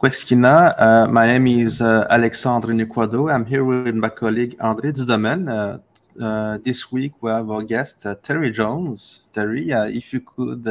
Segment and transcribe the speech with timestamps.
[0.00, 0.74] Quexkina.
[0.78, 3.32] Uh, my name is uh, Alexandre Niquado.
[3.32, 5.48] I'm here with my colleague André Dudemaine.
[5.48, 9.22] Uh, uh, this week we have our guest uh, Terry Jones.
[9.32, 10.66] Terry, uh, if you could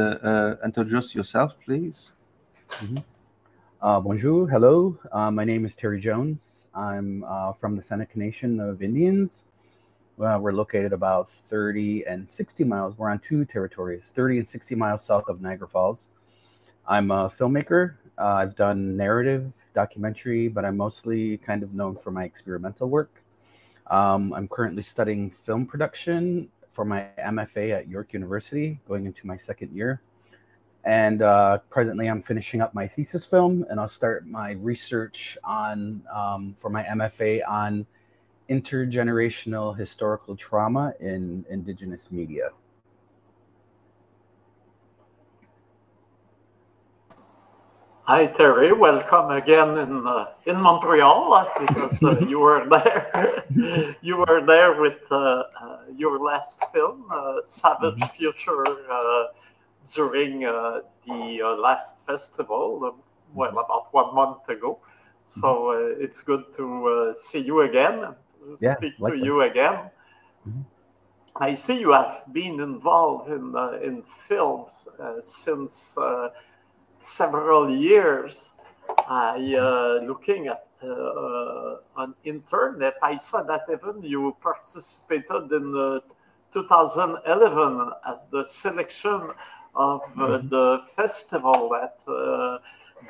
[0.64, 2.12] introduce yourself, please.
[2.82, 4.02] Mm -hmm.
[4.02, 4.96] bonjour, hello.
[5.30, 6.66] my name is Terry Jones.
[6.74, 7.24] I'm
[7.60, 9.42] from the Seneca Nation of Indians.
[10.16, 12.94] we're located about 30 and 60 miles.
[12.98, 16.08] We're on two territories, 30 and 60 miles south of Niagara Falls.
[16.86, 17.94] I'm a filmmaker.
[18.20, 23.22] Uh, I've done narrative, documentary, but I'm mostly kind of known for my experimental work.
[23.86, 29.38] Um, I'm currently studying film production for my MFA at York University, going into my
[29.38, 30.02] second year.
[30.84, 36.02] And uh, presently, I'm finishing up my thesis film, and I'll start my research on
[36.14, 37.86] um, for my MFA on
[38.50, 42.50] intergenerational historical trauma in Indigenous media.
[48.10, 53.44] Hi Terry, welcome again in uh, in Montreal uh, because uh, you were there.
[54.02, 58.16] you were there with uh, uh, your last film, uh, Savage mm-hmm.
[58.16, 58.64] Future,
[59.94, 62.96] during the last festival.
[63.32, 64.80] well, about one month ago.
[65.24, 66.02] So mm-hmm.
[66.02, 68.16] it's good to see you again,
[68.58, 69.88] yeah, speak to you again.
[70.48, 70.62] Mm-hmm.
[71.36, 73.54] I see you have been involved in
[73.86, 74.88] in films
[75.22, 75.96] since
[77.00, 78.52] several years,
[79.08, 86.02] I uh, looking at uh, on internet, I saw that even you participated in the
[86.52, 89.30] 2011 at the selection
[89.74, 90.48] of uh, mm-hmm.
[90.48, 92.58] the festival at uh,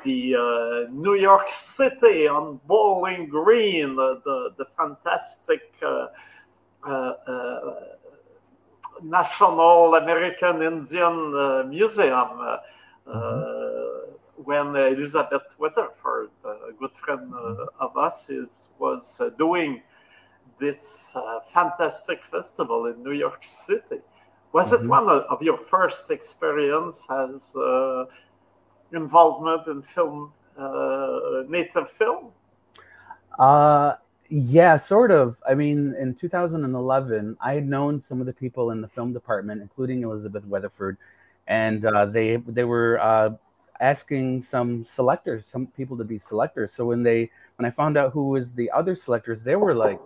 [0.05, 6.07] the uh, New York City on Bowling Green, the, the, fantastic uh,
[9.01, 12.29] National American Indian Museum.
[13.13, 14.43] Mm-hmm.
[14.43, 19.81] when Elizabeth Weatherford, a good friend uh, of us, is was uh, doing
[20.59, 21.15] this
[21.53, 23.99] fantastic festival in New York City.
[24.53, 24.85] Was mm-hmm.
[24.85, 28.05] it one of your first experience as uh,
[28.91, 32.31] involvement in film, uh, native film?
[33.39, 33.93] Uh,
[34.29, 35.41] yeah, sort of.
[35.47, 39.61] I mean, in 2011, I had known some of the people in the film department,
[39.61, 40.97] including Elizabeth Weatherford,
[41.47, 43.31] and uh, they they were uh,
[43.79, 46.71] asking some selectors, some people to be selectors.
[46.71, 49.99] So when they when I found out who was the other selectors, they were like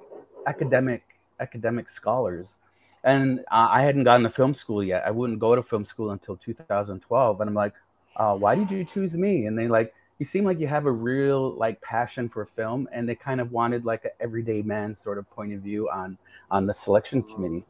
[0.47, 1.03] academic
[1.39, 2.55] academic scholars.
[3.03, 5.03] And uh, I hadn't gotten to film school yet.
[5.05, 7.41] I wouldn't go to film school until 2012.
[7.41, 7.73] And I'm like,
[8.15, 9.45] uh, why did you choose me?
[9.45, 12.89] And they like, you seem like you have a real like passion for film.
[12.91, 16.17] And they kind of wanted like an everyday man sort of point of view on
[16.49, 17.65] on the selection committee.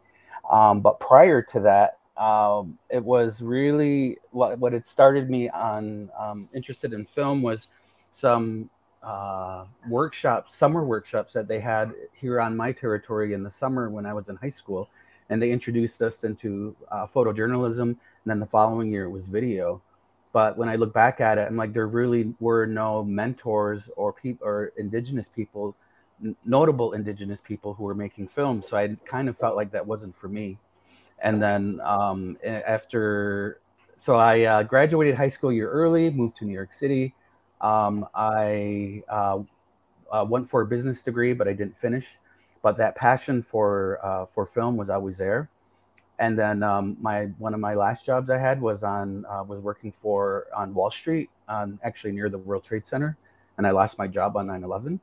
[0.50, 6.10] Um, but prior to that, um, it was really what, what it started me on
[6.18, 7.68] um, interested in film was
[8.12, 8.70] some
[9.04, 14.06] uh, workshops, summer workshops that they had here on my territory in the summer when
[14.06, 14.90] I was in high school.
[15.30, 17.82] And they introduced us into uh, photojournalism.
[17.82, 19.82] And then the following year it was video.
[20.32, 24.14] But when I look back at it, I'm like, there really were no mentors or
[24.14, 25.76] people or indigenous people,
[26.24, 28.68] n- notable indigenous people who were making films.
[28.68, 30.58] So I kind of felt like that wasn't for me
[31.20, 33.60] and then um, after
[33.98, 37.14] so i uh, graduated high school year early moved to new york city.
[37.62, 39.40] Um, i uh,
[40.12, 42.18] uh, went for a business degree but i didn't finish.
[42.62, 45.50] But that passion for uh, for film was always there.
[46.18, 49.60] And then um, my one of my last jobs i had was on uh, was
[49.60, 51.30] working for on wall street
[51.84, 53.18] actually near the world trade center.
[53.58, 55.00] And i lost my job on 9-11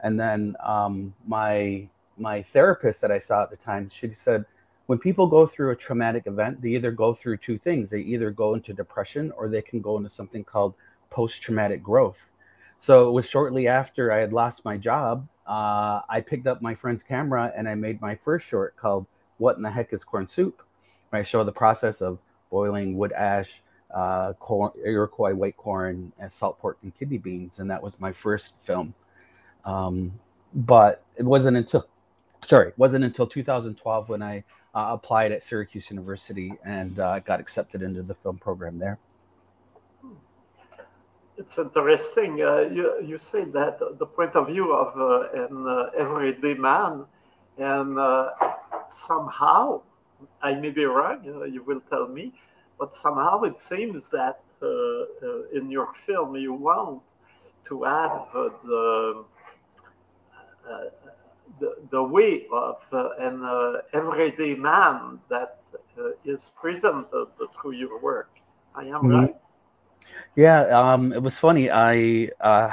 [0.00, 1.88] and then um, my
[2.18, 4.44] my therapist that i saw at the time she said
[4.86, 7.90] when people go through a traumatic event, they either go through two things.
[7.90, 10.74] They either go into depression or they can go into something called
[11.10, 12.18] post traumatic growth.
[12.78, 16.74] So it was shortly after I had lost my job, uh, I picked up my
[16.74, 19.06] friend's camera and I made my first short called
[19.38, 20.62] What in the Heck is Corn Soup?
[21.12, 22.18] I show the process of
[22.50, 23.62] boiling wood ash,
[23.94, 27.58] uh, corn, Iroquois white corn, and salt pork and kidney beans.
[27.58, 28.94] And that was my first film.
[29.64, 30.12] Um,
[30.54, 31.88] but it wasn't until,
[32.42, 34.44] sorry, it wasn't until 2012 when I
[34.76, 38.98] uh, applied at Syracuse University and uh, got accepted into the film program there.
[41.38, 42.42] It's interesting.
[42.42, 47.06] Uh, you, you say that the point of view of uh, an uh, everyday man,
[47.56, 48.30] and uh,
[48.90, 49.80] somehow,
[50.42, 52.34] I may be wrong, you will tell me,
[52.78, 54.40] but somehow it seems that
[55.54, 57.00] in your film you want
[57.64, 58.26] to have
[58.64, 59.24] the
[61.60, 65.60] the, the way of uh, an uh, everyday man that
[65.98, 68.30] uh, is presented through your work.
[68.74, 69.10] I am mm-hmm.
[69.10, 69.36] right.
[70.36, 71.70] Yeah, um, it was funny.
[71.70, 72.70] I uh,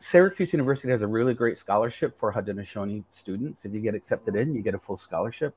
[0.00, 3.64] Syracuse University has a really great scholarship for Haudenosaunee students.
[3.64, 5.56] If you get accepted in, you get a full scholarship.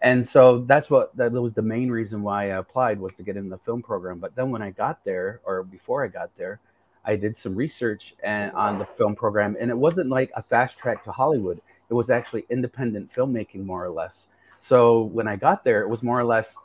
[0.00, 3.36] And so that's what that was the main reason why I applied was to get
[3.36, 4.18] in the film program.
[4.18, 6.60] But then when I got there, or before I got there,
[7.04, 10.78] I did some research and on the film program, and it wasn't like a fast
[10.78, 11.60] track to Hollywood.
[11.90, 14.28] It was actually independent filmmaking, more or less.
[14.60, 16.56] So when I got there, it was more or less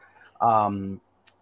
[0.41, 0.99] um,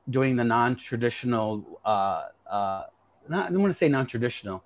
[0.09, 1.79] doing the non-traditional.
[1.85, 2.83] Uh, uh,
[3.27, 4.63] not, I don't want to say non-traditional.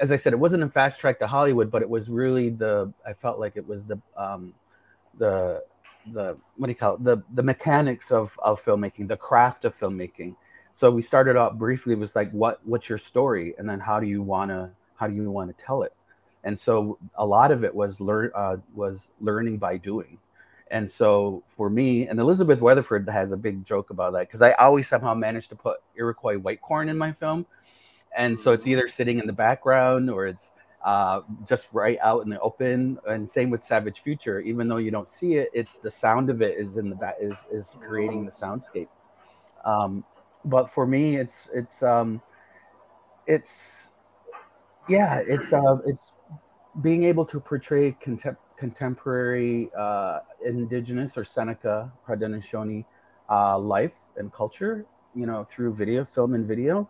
[0.00, 2.92] As I said, it wasn't a fast track to Hollywood, but it was really the.
[3.06, 4.54] I felt like it was the um,
[5.18, 5.62] the
[6.12, 7.04] the what do you call it?
[7.04, 10.36] The the mechanics of of filmmaking, the craft of filmmaking.
[10.74, 11.94] So we started out briefly.
[11.94, 15.14] It was like, what what's your story, and then how do you wanna how do
[15.14, 15.95] you want to tell it?
[16.46, 20.18] And so a lot of it was learn uh, was learning by doing.
[20.70, 24.52] And so for me, and Elizabeth Weatherford has a big joke about that because I
[24.52, 27.46] always somehow managed to put Iroquois white corn in my film.
[28.16, 28.72] And so it's mm-hmm.
[28.72, 30.50] either sitting in the background or it's
[30.84, 32.98] uh, just right out in the open.
[33.08, 36.42] And same with Savage Future, even though you don't see it, it's the sound of
[36.42, 38.88] it is in the back is is creating the soundscape.
[39.64, 40.04] Um,
[40.44, 42.22] but for me, it's it's um,
[43.26, 43.88] it's
[44.88, 46.12] yeah, it's uh, it's
[46.82, 52.84] being able to portray contem- contemporary uh, indigenous or Seneca Haudenosaunee
[53.30, 56.88] uh, life and culture, you know, through video, film and video.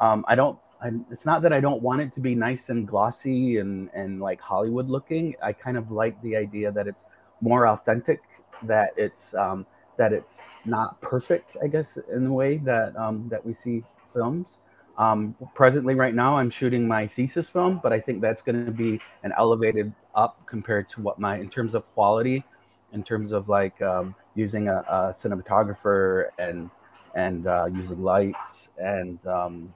[0.00, 0.58] Um, I don't.
[0.82, 4.20] I, it's not that I don't want it to be nice and glossy and and
[4.20, 5.34] like Hollywood looking.
[5.42, 7.04] I kind of like the idea that it's
[7.40, 8.20] more authentic,
[8.64, 9.66] that it's um,
[9.96, 11.56] that it's not perfect.
[11.62, 14.58] I guess in the way that um, that we see films.
[14.98, 18.72] Um, presently, right now, I'm shooting my thesis film, but I think that's going to
[18.72, 22.44] be an elevated up compared to what my, in terms of quality,
[22.92, 26.70] in terms of like um, using a, a, cinematographer and
[27.14, 29.72] and uh, using lights and um,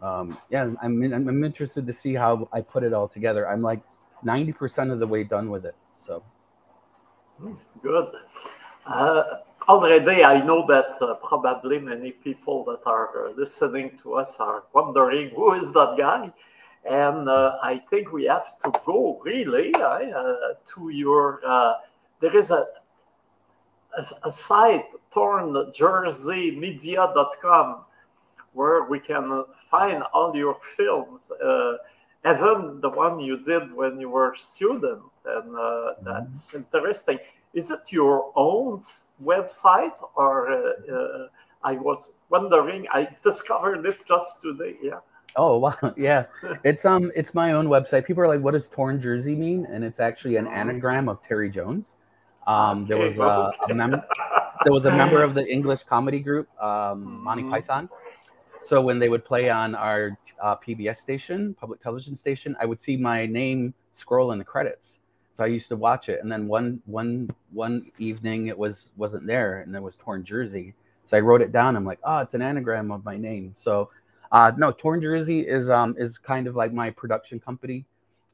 [0.00, 3.48] um, yeah, I'm, I'm I'm interested to see how I put it all together.
[3.48, 3.80] I'm like
[4.24, 5.74] 90% of the way done with it.
[6.04, 6.22] So
[7.82, 8.12] good.
[8.86, 9.22] Uh,
[9.68, 14.64] already I know that uh, probably many people that are uh, listening to us are
[14.72, 16.32] wondering who is that guy,
[16.88, 21.40] and uh, I think we have to go really uh, to your.
[21.46, 21.74] Uh,
[22.20, 22.66] there is a,
[23.96, 27.84] a, a site tornjerseymedia.com
[28.54, 31.76] where we can find all your films, uh,
[32.28, 36.04] even the one you did when you were a student, and mm-hmm.
[36.04, 37.20] that's interesting
[37.54, 38.80] is it your own
[39.22, 41.28] website or uh, uh,
[41.62, 42.86] I was wondering.
[42.92, 44.76] I discovered it just today.
[44.82, 45.00] Yeah.
[45.36, 46.26] Oh wow, yeah.
[46.64, 48.06] It's um, it's my own website.
[48.06, 51.50] People are like, "What does torn jersey mean?" And it's actually an anagram of Terry
[51.50, 51.96] Jones.
[52.46, 53.72] Um, okay, there was a, okay.
[53.72, 54.04] a member,
[54.64, 57.50] there was a member of the English comedy group, um, Monty mm-hmm.
[57.52, 57.90] Python.
[58.62, 62.80] So when they would play on our uh, PBS station, public television station, I would
[62.80, 64.97] see my name scroll in the credits
[65.38, 69.24] so I used to watch it, and then one one one evening it was wasn't
[69.24, 70.74] there, and it was torn jersey.
[71.06, 71.76] So I wrote it down.
[71.76, 73.54] I'm like, oh, it's an anagram of my name.
[73.56, 73.88] So
[74.32, 77.84] uh, no, torn jersey is um is kind of like my production company.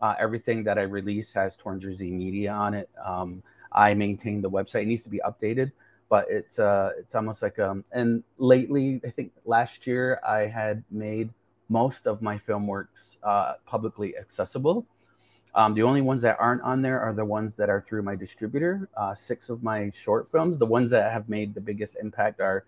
[0.01, 2.89] Uh, everything that I release has torn jersey media on it.
[3.05, 4.83] Um, I maintain the website.
[4.83, 5.73] It needs to be updated,
[6.09, 10.83] but it's uh it's almost like um and lately I think last year I had
[10.91, 11.29] made
[11.69, 14.87] most of my film works uh, publicly accessible.
[15.57, 18.17] Um, the only ones that aren't on there are the ones that are through my
[18.17, 18.89] distributor.
[18.97, 22.65] Uh, six of my short films, the ones that have made the biggest impact, are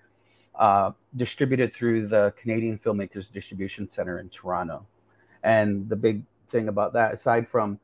[0.55, 4.87] uh, distributed through the Canadian Filmmakers Distribution Center in Toronto.
[5.43, 7.79] And the big thing about that, aside from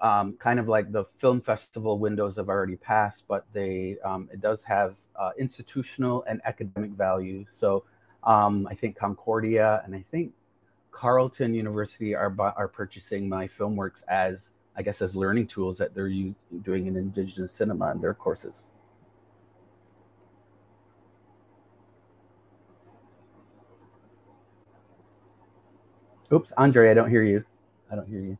[0.00, 4.40] um, kind of like the film festival windows have already passed, but they um, it
[4.40, 7.44] does have uh, institutional and academic value.
[7.50, 7.84] So
[8.22, 10.32] um, I think Concordia and I think
[10.94, 15.92] Carleton University are are purchasing my film works as I guess as learning tools that
[15.94, 18.68] they're doing in Indigenous cinema in their courses.
[26.32, 27.44] Oops, Andre, I don't hear you.
[27.90, 28.38] I don't hear you.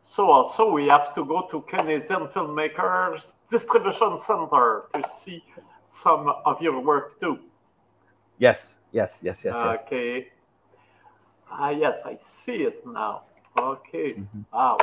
[0.00, 5.44] So also we have to go to Canadian Filmmakers Distribution Center to see
[5.84, 7.38] some of your work too.
[8.38, 9.54] Yes, yes, yes, yes.
[9.54, 10.16] Okay.
[10.18, 10.39] Yes.
[11.50, 13.22] Ah, yes, I see it now.
[13.58, 14.14] Okay.
[14.14, 14.40] Mm-hmm.
[14.52, 14.78] Wow.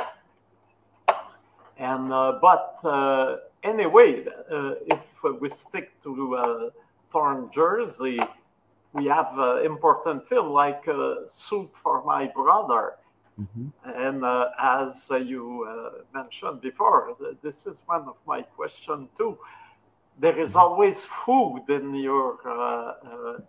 [1.78, 6.70] And uh, but uh, anyway, uh, if we stick to uh,
[7.10, 8.20] torn jersey,
[8.92, 12.94] we have uh, important film like uh, "Soup for My Brother,"
[13.40, 13.68] mm-hmm.
[13.84, 15.66] and uh, as you
[16.12, 19.38] mentioned before, this is one of my questions too.
[20.18, 20.58] There is mm-hmm.
[20.58, 22.38] always food in your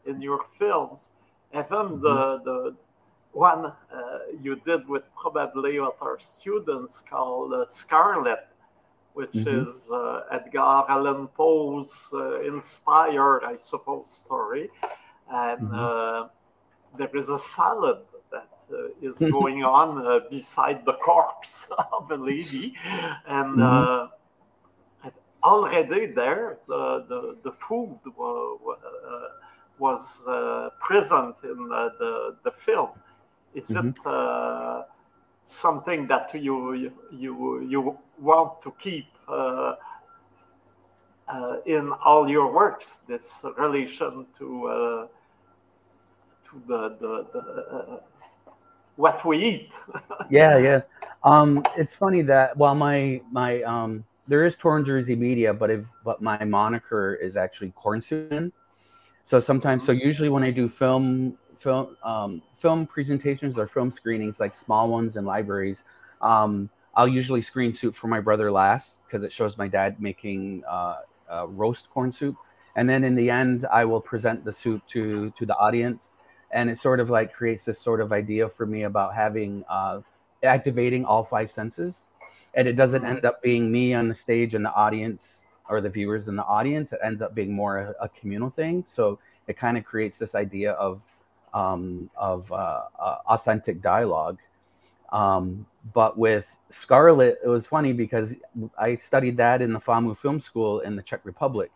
[0.05, 1.11] in your films
[1.53, 2.75] even the the
[3.33, 8.47] one uh, you did with probably what our students call uh, Scarlet,
[9.13, 9.65] which Mhm.
[9.65, 14.69] is uh, Edgar Allan Poe's uh, inspired, I suppose, story.
[15.31, 15.73] And Mhm.
[15.73, 16.27] uh,
[16.97, 17.99] there is a salad
[18.31, 22.75] that uh, is going on uh, beside the corpse of a lady.
[23.27, 23.61] And Mhm.
[23.61, 24.07] uh,
[25.43, 28.77] already there, the, the, the food uh,
[29.77, 32.89] was uh, present in uh, the, the film.
[33.53, 33.75] Is Mhm.
[33.75, 34.83] it uh,
[35.45, 39.75] something that you you you want to keep uh,
[41.27, 42.97] uh, in all your works?
[43.07, 45.07] This relation to uh,
[46.49, 47.99] to the the, the uh,
[48.95, 49.71] what we eat.
[50.29, 50.81] yeah yeah
[51.23, 55.87] um it's funny that well my my um there is torn jersey media but if
[56.03, 58.53] but my moniker is actually corn soup
[59.23, 64.39] so sometimes so usually when i do film film um film presentations or film screenings
[64.39, 65.83] like small ones in libraries.
[66.21, 70.63] Um i'll usually screen soup for my brother last because it shows my dad making
[70.67, 70.97] uh,
[71.29, 72.35] uh roast corn soup.
[72.75, 76.11] And then in the end i will present the soup to to the audience.
[76.51, 80.01] And it sort of like creates this sort of idea for me about having uh,
[80.43, 82.05] activating all five senses.
[82.55, 85.89] And it doesn't end up being me on the stage and the audience or the
[85.89, 86.91] viewers in the audience.
[86.91, 88.83] It ends up being more a, a communal thing.
[88.87, 91.01] So it kind of creates this idea of
[91.53, 94.37] um, of uh, uh, authentic dialogue
[95.11, 98.35] um, but with scarlet it was funny because
[98.77, 101.71] i studied that in the famu film school in the czech republic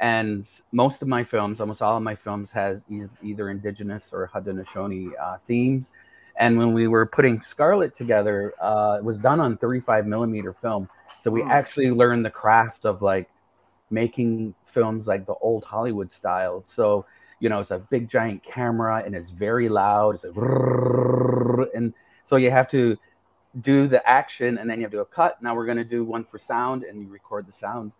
[0.00, 4.30] and most of my films, almost all of my films, has e- either indigenous or
[4.34, 5.90] Haudenosaunee uh, themes.
[6.36, 10.88] And when we were putting Scarlet together, uh, it was done on 35 millimeter film,
[11.20, 11.50] so we Hmm.
[11.50, 13.28] actually learned the craft of like
[13.90, 16.62] making films like the old Hollywood style.
[16.66, 17.04] So
[17.40, 20.14] you know, it's a big giant camera and it's very loud.
[20.14, 21.92] It's like, and
[22.24, 22.96] so you have to
[23.60, 25.42] do the action and then you have to do a cut.
[25.42, 27.92] Now we're going to do one for sound and you record the sound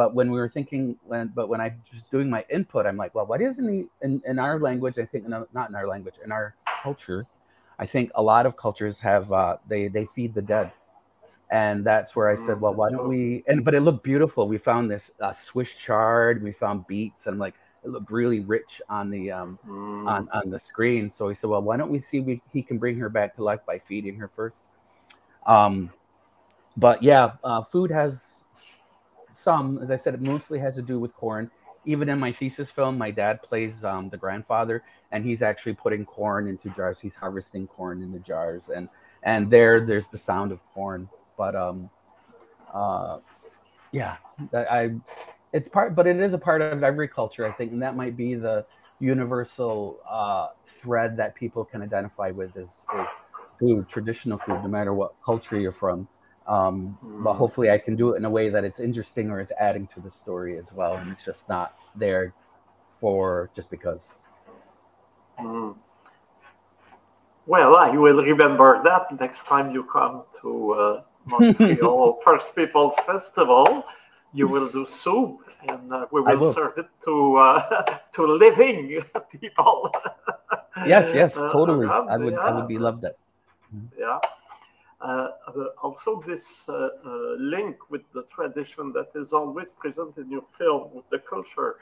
[0.00, 3.14] but when we were thinking when but when i was doing my input i'm like
[3.14, 6.32] well what isn't in, in our language i think no, not in our language in
[6.32, 7.24] our culture
[7.78, 10.72] i think a lot of cultures have uh, they they feed the dead
[11.50, 14.56] and that's where i said well why don't we and but it looked beautiful we
[14.56, 18.82] found this uh, swiss chard we found beets and i'm like it looked really rich
[18.88, 19.58] on the um
[20.00, 20.08] Mm.
[20.08, 21.10] on, on the screen.
[21.10, 23.36] So he said, well, why don't we see if we, he can bring her back
[23.36, 24.64] to life by feeding her first?
[25.46, 25.90] Um,
[26.76, 28.46] but yeah, uh, food has
[29.30, 31.50] some, as I said, it mostly has to do with corn.
[31.84, 34.82] Even in my thesis film, my dad plays um, the grandfather,
[35.12, 37.00] and he's actually putting corn into jars.
[37.00, 38.88] He's harvesting corn in the jars, and
[39.22, 41.08] and there, there's the sound of corn.
[41.36, 41.90] But um,
[42.72, 43.18] uh,
[43.92, 44.16] yeah,
[44.52, 44.90] I, I
[45.52, 48.16] it's part, but it is a part of every culture, I think, and that might
[48.16, 48.64] be the
[49.00, 53.06] universal uh, thread that people can identify with is, is
[53.58, 56.08] food, traditional food, no matter what culture you're from.
[56.46, 57.38] Um, But Mm.
[57.38, 60.00] hopefully, I can do it in a way that it's interesting or it's adding to
[60.00, 62.32] the story as well, and it's just not there
[63.00, 64.10] for just because.
[65.38, 65.74] Mm.
[67.46, 73.84] Well, I will remember that next time you come to uh, Montreal First Peoples Festival.
[74.32, 76.52] You will do soup, and uh, we will, will.
[76.52, 79.02] serve it to uh, to living
[79.40, 79.92] people.
[80.86, 81.86] Yes, yes, Uh, totally.
[81.86, 83.16] around I would, I would be loved that.
[83.98, 84.18] Yeah.
[85.00, 90.30] Uh, uh, also, this uh, uh, link with the tradition that is always present in
[90.30, 91.76] your film with the culture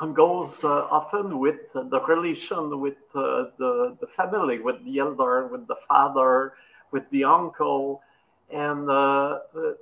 [0.00, 4.98] and goes uh, often with uh, the relation with uh, the, the family, with the
[4.98, 6.54] elder, with the father,
[6.90, 8.02] with the uncle.
[8.50, 9.72] And uh, uh,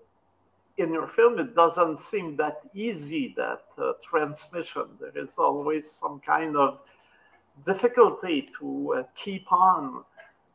[0.77, 4.87] in your film, it doesn't seem that easy, that uh, transmission.
[5.00, 6.79] There is always some kind of
[7.65, 10.05] difficulty to uh, keep on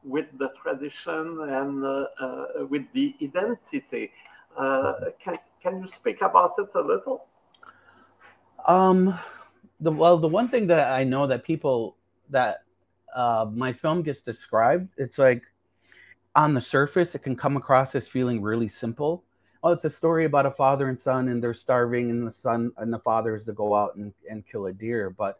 [0.03, 4.11] with the tradition and uh, uh, with the identity.
[4.57, 7.25] Uh, can, can you speak about it a little?
[8.67, 9.17] Um,
[9.79, 11.97] the well, the one thing that I know that people
[12.29, 12.63] that
[13.15, 15.43] uh, my film gets described, it's like
[16.35, 19.23] on the surface, it can come across as feeling really simple.
[19.65, 22.71] Oh, it's a story about a father and son, and they're starving, and the son
[22.77, 25.09] and the father is to go out and, and kill a deer.
[25.09, 25.39] But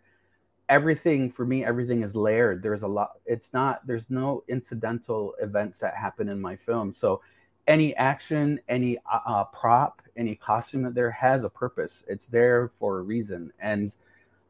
[0.68, 2.64] everything for me, everything is layered.
[2.64, 3.20] There's a lot.
[3.28, 3.86] It's not.
[3.86, 6.92] There's no incidental events that happen in my film.
[6.92, 7.22] So
[7.68, 12.04] any action, any uh, uh, prop, any costume that there has a purpose.
[12.08, 13.94] It's there for a reason, and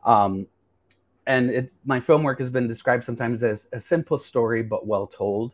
[0.06, 0.48] um,
[1.28, 5.08] and it my film work has been described sometimes as a simple story but well
[5.08, 5.52] told.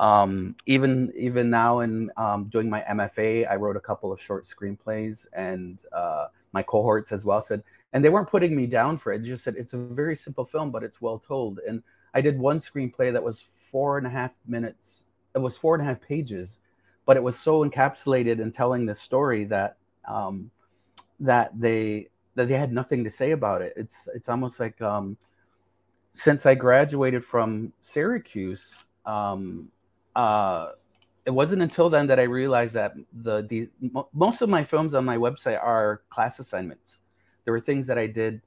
[0.00, 4.46] Um, even even now in um, doing my MFA, I wrote a couple of short
[4.46, 9.12] screenplays, and uh, my cohorts as well said and they weren't putting me down for
[9.12, 9.22] it.
[9.22, 11.58] They just said it's a very simple film, but it's well told.
[11.66, 11.82] And
[12.14, 15.02] I did one screenplay that was four and a half minutes.
[15.34, 16.58] It was four and a half pages,
[17.04, 19.76] but it was so encapsulated in telling this story that
[20.08, 20.50] um,
[21.18, 23.72] that they that they had nothing to say about it.
[23.76, 25.16] It's it's almost like um,
[26.12, 28.72] since I graduated from Syracuse,
[29.04, 29.68] um,
[30.16, 30.70] uh,
[31.26, 33.68] it wasn't until then that I realized that the the
[34.12, 36.98] most of my films on my website are class assignments.
[37.44, 38.40] There were things that I did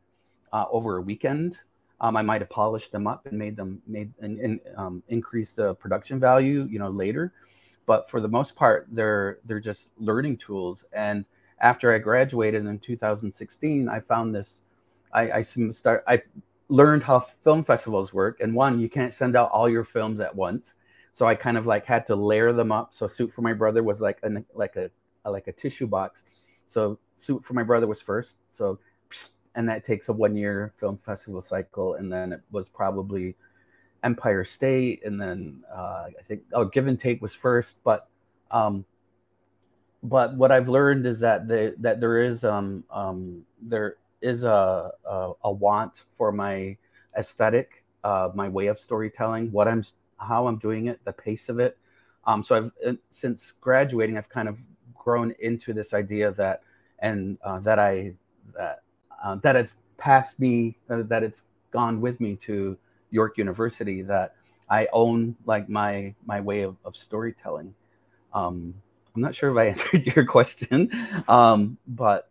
[0.52, 1.58] uh, over a weekend.
[2.02, 5.56] Um, I might have polished them up and made them made and, and um, increased
[5.56, 7.32] the production value, you know, later.
[7.86, 10.84] But for the most part, they're they're just learning tools.
[10.94, 11.26] And
[11.60, 14.62] after I graduated in 2016, I found this.
[15.14, 16.04] I, I start.
[16.08, 16.22] I
[16.70, 18.40] learned how film festivals work.
[18.40, 20.76] And one, you can't send out all your films at once
[21.14, 22.94] so I kind of like had to layer them up.
[22.94, 24.90] So Soup for My Brother was like a like a,
[25.26, 26.24] a like a tissue box.
[26.66, 28.38] So Soup for My Brother was first.
[28.48, 28.80] So
[29.56, 33.36] and that takes a one year film festival cycle, and then it was probably
[34.04, 38.08] Empire State, and then uh, I think oh Give and Take was first, but
[38.52, 38.86] um,
[40.04, 44.92] but what I've learned is that the, that there is um, um, there is a,
[45.06, 46.78] a, a want for my
[47.18, 49.84] aesthetic, uh, my way of storytelling, what I'm
[50.24, 51.78] how I'm doing it, the pace of it.
[52.26, 54.60] Um, so I've uh, since graduating, I've kind of
[54.96, 56.64] grown into this idea that
[57.00, 58.14] and uh, that I
[58.58, 58.82] that
[59.24, 62.78] uh, that it's passed me, uh, that it's gone with me to
[63.12, 64.02] York University.
[64.02, 64.36] That
[64.70, 67.74] I own like my my way of, of storytelling.
[68.34, 68.74] Um,
[69.16, 70.90] I'm not sure if I answered your question,
[71.28, 72.30] um, but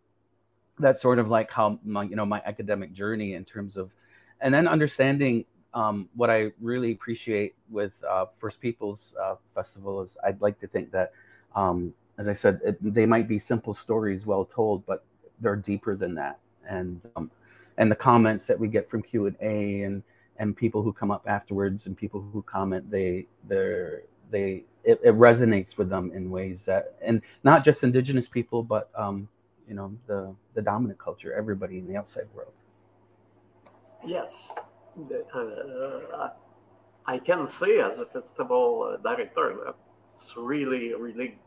[0.79, 3.93] that's sort of like how my you know my academic journey in terms of,
[4.41, 10.17] and then understanding um, what I really appreciate with uh, First Peoples uh, Festival is
[10.25, 11.13] I'd like to think that,
[11.55, 15.05] um, as I said, it, they might be simple stories, well told, but
[15.41, 16.39] they're deeper than that.
[16.69, 17.31] And um,
[17.79, 20.03] and the comments that we get from Q and A and
[20.39, 25.15] and people who come up afterwards and people who comment, they they're they it, it
[25.15, 29.29] resonates with them in ways that and not just Indigenous people, but um,
[29.69, 32.53] you know the the dominant culture, everybody in the outside world.
[34.05, 34.51] Yes,
[35.35, 36.29] uh,
[37.07, 39.75] I can say as a festival uh, director that
[40.05, 41.39] it's really, really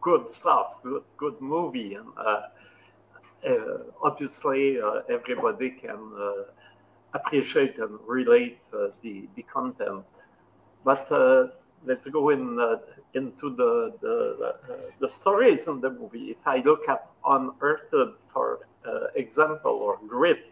[0.00, 2.42] good stuff, good, good movie, and uh,
[3.48, 5.98] uh obviously uh, everybody can
[7.14, 8.58] appreciate and relate
[9.02, 10.04] the the content.
[10.84, 11.10] But
[11.84, 12.58] let's go in
[13.14, 14.54] into the the,
[15.00, 16.30] the stories in the movie.
[16.30, 18.60] If I look at Unearthed, for
[19.14, 20.49] example, or Grit,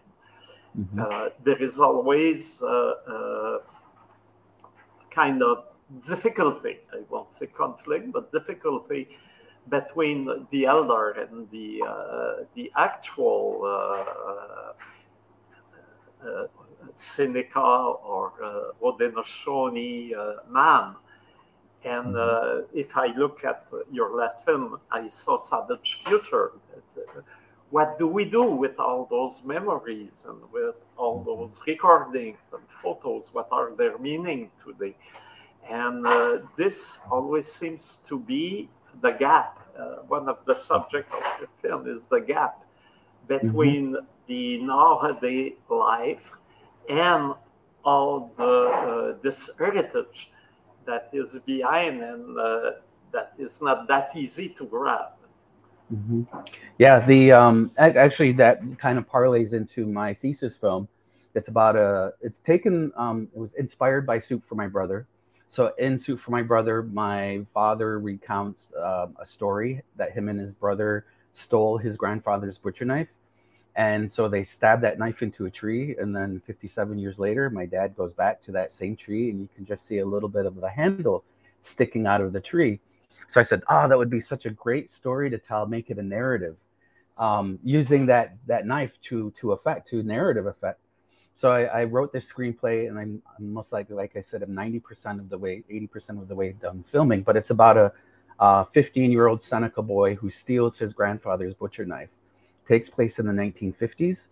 [0.77, 1.01] Mm-hmm.
[1.01, 3.59] Uh, there is always uh, uh,
[5.11, 5.65] kind of
[6.07, 9.09] difficulty, I won't say conflict, but difficulty
[9.69, 14.73] between the elder and the, uh, the actual uh,
[16.27, 16.47] uh,
[16.95, 20.13] Seneca or uh, Haudenosaunee
[20.51, 20.95] man.
[21.85, 22.79] And mm-hmm.
[22.79, 26.53] if I look at your last film, I saw Savage Future
[27.71, 33.35] what do we do with all those memories and with all those recordings and photos?
[33.35, 34.97] What are their meaning today?
[35.69, 38.71] And uh, this always seems to be
[39.03, 39.59] the gap.
[39.79, 42.65] Uh, one of the subjects of the film is the gap
[43.27, 44.07] between mm-hmm.
[44.27, 46.33] the nowadays life
[46.89, 47.35] and
[47.85, 50.33] all the uh, this heritage
[50.87, 52.73] that is behind and uh,
[53.13, 55.18] that is not that easy to grab.
[55.93, 56.23] Mm-hmm.
[56.79, 60.89] Yeah, the um, actually that kind of parlays into my thesis film.
[61.35, 62.13] It's about a.
[62.21, 62.93] It's taken.
[62.97, 65.07] Um, it was inspired by Soup for My Brother.
[65.49, 70.39] So in Soup for My Brother, my father recounts uh, a story that him and
[70.39, 73.09] his brother stole his grandfather's butcher knife,
[73.77, 75.97] and so they stabbed that knife into a tree.
[75.99, 79.49] And then 57 years later, my dad goes back to that same tree, and you
[79.55, 81.25] can just see a little bit of the handle
[81.63, 82.81] sticking out of the tree
[83.29, 85.67] so I said, "Oh, that would be such a great story to tell.
[85.67, 86.57] Make it a narrative,
[87.17, 90.81] um, using that that knife to to effect to narrative effect."
[91.35, 94.51] So I, I wrote this screenplay, and I'm, I'm, most likely, like I said, I'm
[94.51, 97.23] 90% of the way, 80% of the way done filming.
[97.23, 102.15] But it's about a 15 year old Seneca boy who steals his grandfather's butcher knife.
[102.67, 104.27] takes place in the 1950s,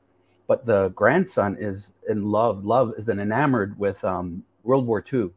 [0.46, 2.64] but the grandson is in love.
[2.64, 5.31] Love is an enamored with um, World War II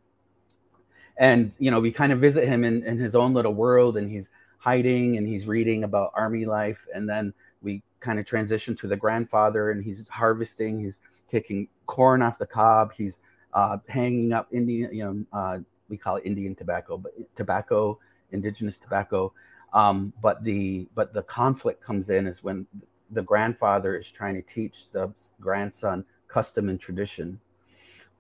[1.20, 4.10] and you know we kind of visit him in, in his own little world and
[4.10, 4.28] he's
[4.58, 8.98] hiding and he's reading about army life and then we kind of transition to the
[8.98, 13.20] grandfather and he's harvesting he's taking corn off the cob he's
[13.54, 18.00] uh, hanging up indian you know uh, we call it indian tobacco but tobacco
[18.32, 19.32] indigenous tobacco
[19.74, 22.66] um, but the but the conflict comes in is when
[23.12, 27.40] the grandfather is trying to teach the grandson custom and tradition.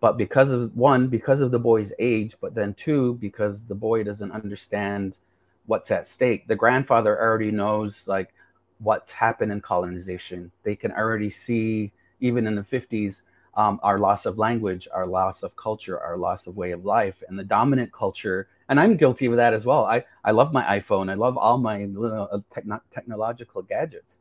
[0.01, 4.03] But because of one, because of the boy's age, but then two, because the boy
[4.03, 5.17] doesn't understand
[5.65, 8.33] what's at stake, the grandfather already knows like
[8.79, 10.51] what's happened in colonization.
[10.63, 13.21] They can already see, even in the 50s,
[13.55, 17.21] um, our loss of language, our loss of culture, our loss of way of life,
[17.27, 18.47] and the dominant culture.
[18.69, 19.85] And I'm guilty of that as well.
[19.85, 21.11] I, I love my iPhone.
[21.11, 24.19] I love all my uh, techno- technological gadgets.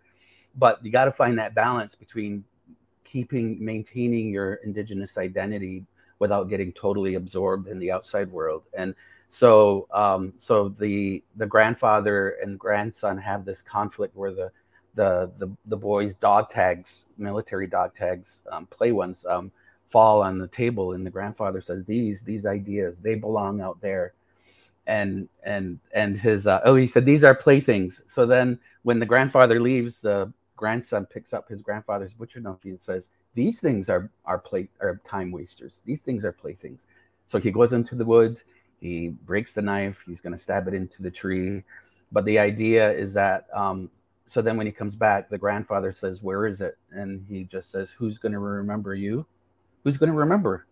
[0.57, 2.45] But you got to find that balance between
[3.11, 5.85] keeping, maintaining your indigenous identity
[6.19, 8.63] without getting totally absorbed in the outside world.
[8.75, 8.95] And
[9.29, 14.51] so, um, so the the grandfather and grandson have this conflict where the
[14.95, 19.53] the the, the boys' dog tags, military dog tags, um, play ones, um,
[19.89, 24.15] fall on the table, and the grandfather says, "These these ideas they belong out there."
[24.87, 28.01] And and and his uh, oh he said these are playthings.
[28.07, 32.79] So then when the grandfather leaves, the grandson picks up his grandfather's butcher knife and
[32.81, 35.81] says, "These things are are play are time wasters.
[35.87, 36.87] These things are playthings."
[37.29, 38.45] So he goes into the woods.
[38.81, 40.05] He breaks the knife.
[40.07, 41.65] He's going to stab it into the tree.
[42.13, 43.91] But the idea is that um,
[44.29, 46.77] so then when he comes back, the grandfather says, Where is it?
[46.91, 49.27] And he just says, Who's going to remember you?
[49.85, 50.67] Who's going to remember?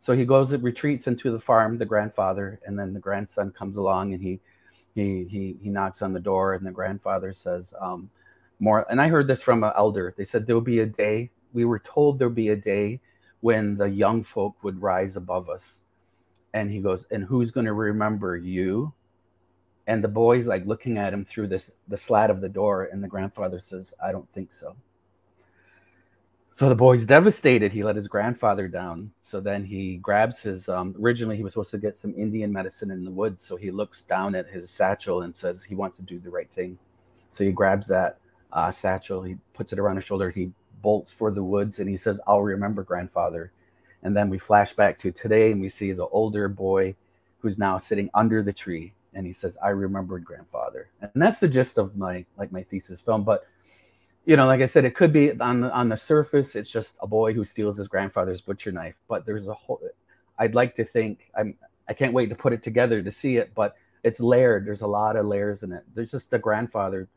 [0.00, 3.76] So he goes and retreats into the farm, the grandfather, and then the grandson comes
[3.76, 4.40] along and he
[4.94, 8.10] he he he knocks on the door and the grandfather says, um,
[8.64, 10.14] more and I heard this from an elder.
[10.16, 13.00] They said there'll be a day, we were told there'll be a day
[13.40, 15.80] when the young folk would rise above us.
[16.54, 18.92] And he goes, And who's going to remember you?
[19.86, 23.02] and the boy's like looking at him through this the slat of the door and
[23.02, 24.74] the grandfather says i don't think so
[26.54, 30.94] so the boy's devastated he let his grandfather down so then he grabs his um,
[31.00, 34.02] originally he was supposed to get some indian medicine in the woods so he looks
[34.02, 36.78] down at his satchel and says he wants to do the right thing
[37.30, 38.18] so he grabs that
[38.54, 41.96] uh, satchel he puts it around his shoulder he bolts for the woods and he
[41.96, 43.52] says i'll remember grandfather
[44.02, 46.94] and then we flash back to today and we see the older boy
[47.40, 51.48] who's now sitting under the tree and he says, "I remembered grandfather," and that's the
[51.48, 53.24] gist of my like my thesis film.
[53.24, 53.46] But
[54.24, 56.94] you know, like I said, it could be on the on the surface, it's just
[57.00, 59.00] a boy who steals his grandfather's butcher knife.
[59.08, 59.80] But there's a whole.
[60.38, 61.56] I'd like to think I'm.
[61.88, 64.66] I can't wait to put it together to see it, but it's layered.
[64.66, 65.84] There's a lot of layers in it.
[65.94, 67.08] There's just the grandfather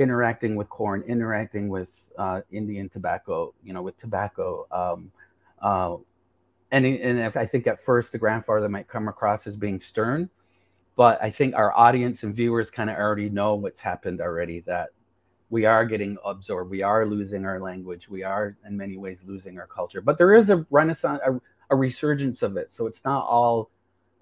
[0.00, 4.66] interacting with corn, interacting with uh, Indian tobacco, you know, with tobacco.
[4.72, 5.12] Um,
[5.60, 5.96] uh,
[6.72, 10.30] and and I think at first the grandfather might come across as being stern,
[10.96, 14.90] but I think our audience and viewers kind of already know what's happened already that
[15.50, 16.70] we are getting absorbed.
[16.70, 18.08] We are losing our language.
[18.08, 20.00] We are, in many ways, losing our culture.
[20.00, 22.72] But there is a renaissance, a, a resurgence of it.
[22.72, 23.70] So it's not all,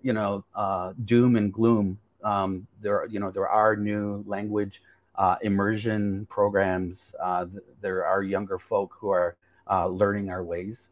[0.00, 1.98] you know, uh, doom and gloom.
[2.24, 4.82] Um, there, you know, there are new language
[5.18, 7.12] uh, immersion programs.
[7.22, 9.37] Uh, th- there are younger folk who are
[9.68, 10.88] uh, learning our ways.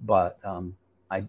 [0.00, 0.76] But um,
[1.10, 1.26] I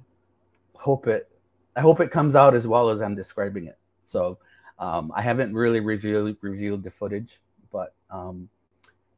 [0.73, 1.29] hope it
[1.75, 3.77] I hope it comes out as well as I'm describing it.
[4.03, 4.39] So
[4.79, 7.41] um, I haven't really revealed reviewed the footage,
[7.71, 8.49] but um,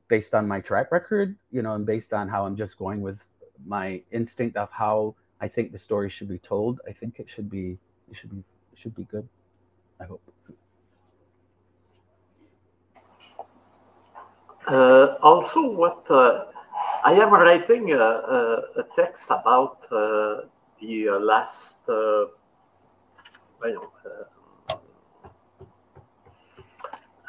[0.08, 3.23] based on my track record, you know, and based on how I'm just going with
[3.65, 7.49] my instinct of how I think the story should be told, I think it should
[7.49, 7.78] be
[8.10, 9.28] it should be it should be good.
[10.02, 10.21] I hope.
[14.67, 16.45] Uh, also, what uh,
[17.04, 20.41] I am writing a, a, a text about uh,
[20.80, 22.26] the uh, last uh,
[23.62, 23.93] well,
[24.69, 24.76] uh,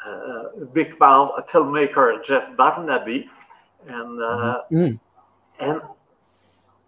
[0.05, 3.29] uh, big mouth filmmaker Jeff Barnaby,
[3.87, 4.99] and uh, mm.
[5.59, 5.81] and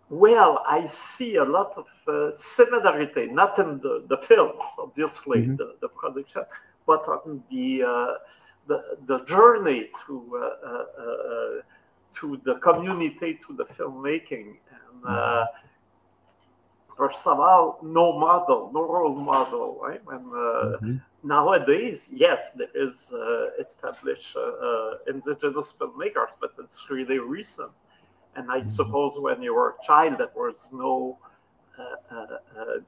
[0.10, 5.56] well, I see a lot of uh, similarity, not in the, the films, obviously, mm-hmm.
[5.58, 6.44] the, the production,
[6.86, 8.14] but on the uh,
[8.68, 11.62] the, the journey to uh, uh,
[12.16, 15.48] to the community, to the filmmaking, and
[16.98, 20.02] first of all, no model, no role model, right?
[20.12, 20.96] And uh, mm-hmm.
[21.24, 27.72] nowadays, yes, there is uh, established uh, uh indigenous filmmakers, but it's really recent.
[28.36, 28.68] And I mm-hmm.
[28.68, 31.20] suppose when you were a child, there was no
[31.78, 32.80] uh, uh,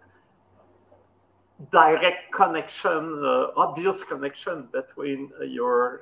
[1.71, 3.23] direct connection,
[3.55, 6.01] obvious connection between your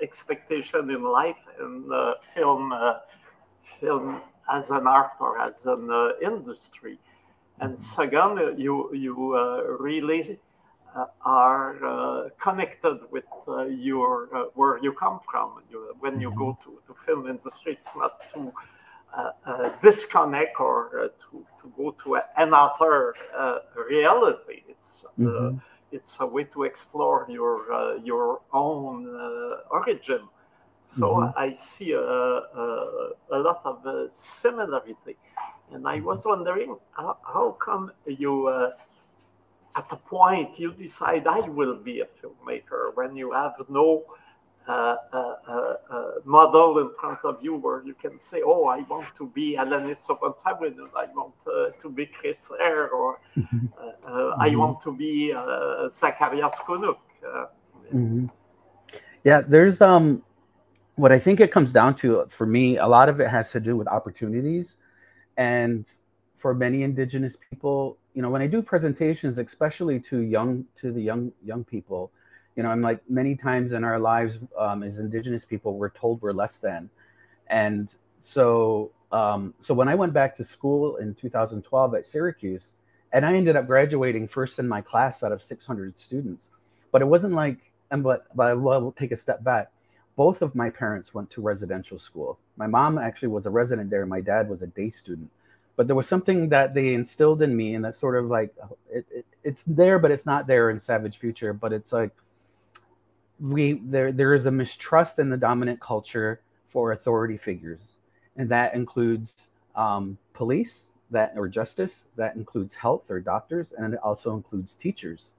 [0.00, 1.92] expectation in life and
[2.34, 2.72] film,
[3.80, 6.98] film as an art or as an industry
[7.60, 10.38] and second, you you uh, really
[10.94, 15.62] uh, are uh, connected with uh, your uh, where you come from.
[15.70, 16.70] You, when you go mm-hmm.
[16.70, 18.52] to, to film industry, it's not to
[19.16, 23.14] uh, disconnect or to, to go to another
[23.88, 24.62] reality.
[24.86, 25.58] It's mm-hmm.
[25.90, 28.96] it's a way to explore your your own
[29.70, 30.22] origin.
[30.86, 31.38] So mm-hmm.
[31.38, 35.16] I see a, a, a lot of uh, similarity.
[35.72, 38.70] And I was wondering how, how come you, uh,
[39.74, 44.04] at the point you decide I will be a filmmaker when you have no
[44.68, 48.80] uh, uh, uh, uh model in front of you where you can say, oh, I
[48.82, 51.34] want to be Alanis Obomsawin, I want
[51.80, 53.66] to be Chris Eyre, or mm-hmm.
[54.40, 55.32] I want to be
[55.90, 56.98] Zacharias Kunuk.
[57.92, 58.26] Mm-hmm.
[59.24, 60.22] Yeah, there's um,
[60.96, 63.60] what I think it comes down to for me, a lot of it has to
[63.60, 64.78] do with opportunities.
[65.36, 65.86] And
[66.34, 71.00] for many indigenous people, you know, when I do presentations, especially to young to the
[71.00, 72.12] young young people,
[72.56, 76.22] you know, I'm like many times in our lives um, as indigenous people, we're told
[76.22, 76.90] we're less than.
[77.48, 82.74] And so um, so when I went back to school in 2012 at Syracuse,
[83.12, 86.48] and I ended up graduating first in my class out of 600 students,
[86.90, 87.58] but it wasn't like,
[87.90, 89.70] and but but I will take a step back
[90.16, 92.38] both of my parents went to residential school.
[92.56, 94.06] My mom actually was a resident there.
[94.06, 95.30] My dad was a day student.
[95.76, 98.54] But there was something that they instilled in me, and that's sort of like
[98.90, 101.52] it, it, it's there, but it's not there in Savage Future.
[101.52, 102.12] But it's like
[103.40, 107.96] we there there is a mistrust in the dominant culture for authority figures,
[108.36, 109.34] and that includes
[109.74, 115.32] um, police, that or justice, that includes health or doctors, and it also includes teachers.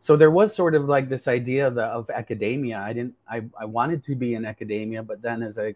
[0.00, 2.78] So there was sort of like this idea of, the, of academia.
[2.78, 5.74] I didn't I, I wanted to be in academia but then as i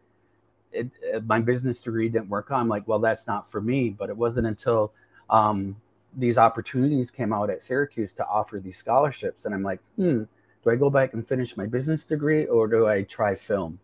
[0.72, 3.90] it, it, my business degree didn't work i'm like well that's not for me.
[3.90, 4.92] But it wasn't until
[5.29, 5.77] um,
[6.16, 9.44] these opportunities came out at syracuse to offer these scholarships.
[9.44, 10.25] And i'm like hmm
[10.64, 13.79] do i go back and finish my business degree or do i try film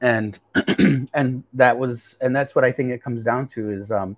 [0.00, 0.38] and
[1.14, 4.16] and that was and that's what i think it comes down to is um,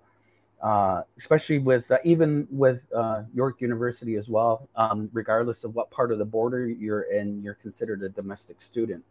[0.62, 4.68] uh, especially with uh, even with uh, York University as well.
[4.76, 9.02] Um, regardless of what part of the border you're in, you're considered a domestic student.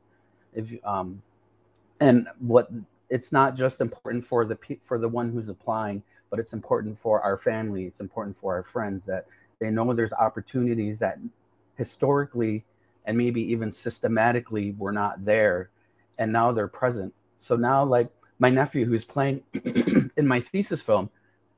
[0.53, 1.21] If um,
[1.99, 2.69] and what
[3.10, 7.21] it's not just important for the for the one who's applying, but it's important for
[7.21, 7.84] our family.
[7.84, 9.25] It's important for our friends that
[9.60, 11.19] they know there's opportunities that
[11.82, 12.63] historically
[13.06, 15.72] and maybe even systematically were not there,
[16.20, 17.12] and now they're present.
[17.38, 19.41] So now, like my nephew who's playing
[20.17, 21.10] in my thesis film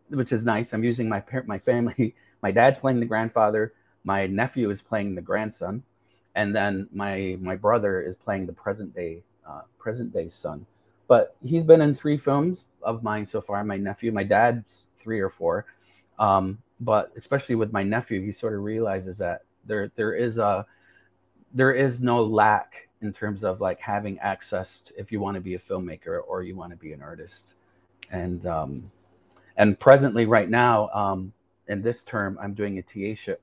[0.09, 0.73] which is nice.
[0.73, 2.15] I'm using my parent, my family.
[2.41, 3.71] My dad's playing the grandfather.
[4.03, 5.81] My nephew is playing the grandson,
[6.35, 10.65] and then my my brother is playing the present day uh, present day son.
[11.07, 13.63] But he's been in three films of mine so far.
[13.63, 15.67] My nephew, my dad's three or four.
[16.19, 20.65] Um, but especially with my nephew, he sort of realizes that there there is a
[21.53, 25.41] there is no lack in terms of like having access to, if you want to
[25.41, 27.53] be a filmmaker or you want to be an artist
[28.11, 28.91] and um,
[29.57, 31.33] and presently, right now, um,
[31.67, 33.41] in this term, I'm doing a TA ship,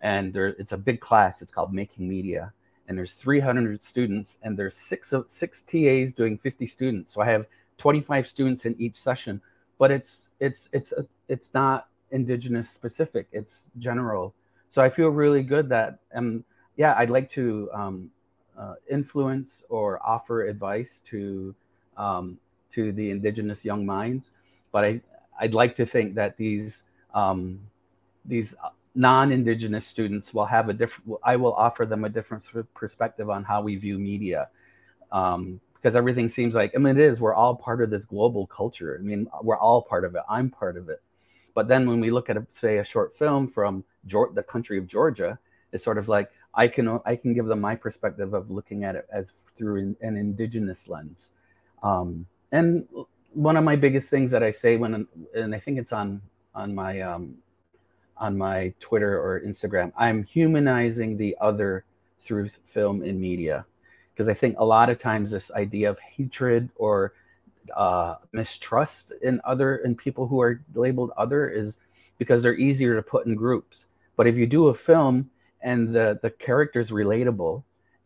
[0.00, 1.42] and there, it's a big class.
[1.42, 2.52] It's called Making Media,
[2.88, 7.12] and there's 300 students, and there's six of six TAs doing 50 students.
[7.14, 7.46] So I have
[7.78, 9.40] 25 students in each session,
[9.78, 10.92] but it's it's it's
[11.28, 13.28] it's not indigenous specific.
[13.32, 14.34] It's general.
[14.70, 16.44] So I feel really good that um
[16.76, 18.10] yeah I'd like to um,
[18.58, 21.54] uh, influence or offer advice to
[21.96, 22.38] um,
[22.70, 24.30] to the indigenous young minds,
[24.72, 25.00] but I
[25.40, 26.82] I'd like to think that these
[27.14, 27.60] um,
[28.24, 28.54] these
[28.94, 31.18] non-indigenous students will have a different.
[31.24, 34.48] I will offer them a different sort of perspective on how we view media,
[35.12, 37.20] um, because everything seems like I mean it is.
[37.20, 38.98] We're all part of this global culture.
[39.00, 40.22] I mean we're all part of it.
[40.28, 41.00] I'm part of it.
[41.58, 44.78] But then when we look at a, say a short film from Georgia, the country
[44.78, 45.40] of Georgia,
[45.72, 48.94] it's sort of like I can I can give them my perspective of looking at
[48.94, 51.30] it as through an, an indigenous lens.
[51.82, 52.86] Um, and
[53.32, 56.22] one of my biggest things that I say when, and I think it's on
[56.54, 57.34] on my um,
[58.18, 61.84] on my Twitter or Instagram, I'm humanizing the other
[62.24, 63.66] through film and media,
[64.14, 67.14] because I think a lot of times this idea of hatred or
[67.76, 71.78] uh, mistrust in other in people who are labeled other is
[72.18, 73.86] because they're easier to put in groups.
[74.16, 75.30] But if you do a film
[75.62, 77.62] and the the character's relatable,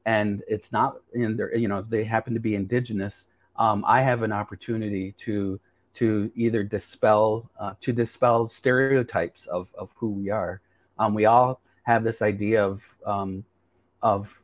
[0.06, 3.24] and it's not, in they're you know they happen to be indigenous,
[3.56, 5.60] um, I have an opportunity to
[5.94, 10.60] to either dispel uh, to dispel stereotypes of of who we are.
[10.98, 13.44] Um, we all have this idea of um,
[14.02, 14.40] of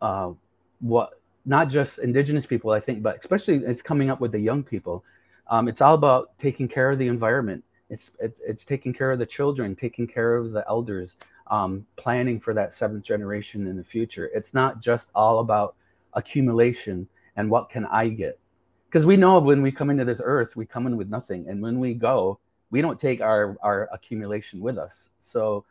[0.00, 0.32] uh,
[0.80, 4.62] what not just indigenous people, I think, but especially it's coming up with the young
[4.62, 5.04] people.
[5.48, 7.64] Um, it's all about taking care of the environment.
[7.88, 11.14] It's, it's it's taking care of the children, taking care of the elders,
[11.46, 14.28] um, planning for that seventh generation in the future.
[14.34, 15.76] It's not just all about
[16.14, 18.40] accumulation and what can I get
[18.96, 21.60] because we know when we come into this earth, we come in with nothing, and
[21.60, 22.38] when we go,
[22.70, 25.10] we don't take our our accumulation with us.
[25.18, 25.66] So,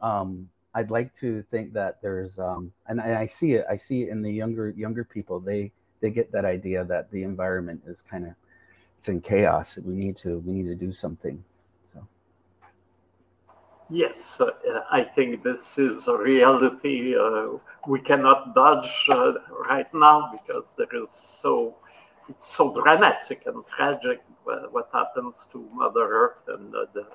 [0.00, 3.64] um, I'd like to think that there's, um, and, I see it.
[3.68, 5.40] I see it in the younger younger people.
[5.40, 8.34] They they get that idea that the environment is kind of
[8.98, 9.78] it's in chaos.
[9.78, 11.42] We need to we need to do something.
[11.92, 12.06] So
[13.88, 14.50] yes, uh,
[14.90, 19.32] I think this is a reality uh, we cannot dodge uh,
[19.68, 21.76] right now because there is so
[22.28, 27.06] it's so dramatic and tragic uh, what happens to Mother Earth and the,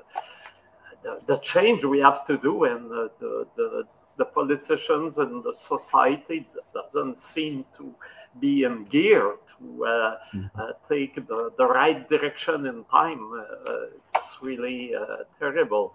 [1.06, 3.88] the, the change we have to do and the, the,
[4.18, 7.94] the politicians and the society doesn't seem to
[8.40, 10.60] be in gear to uh, mm-hmm.
[10.60, 13.22] uh, take the, the right direction in time.
[13.34, 13.76] Uh,
[14.10, 15.94] it's really uh, terrible,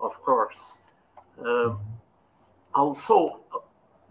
[0.00, 0.78] of course.
[1.38, 1.76] Uh, mm-hmm.
[2.74, 3.40] Also,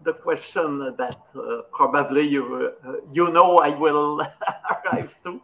[0.04, 2.72] the question that uh, probably you
[3.10, 4.20] you know I will
[4.70, 5.40] arrive to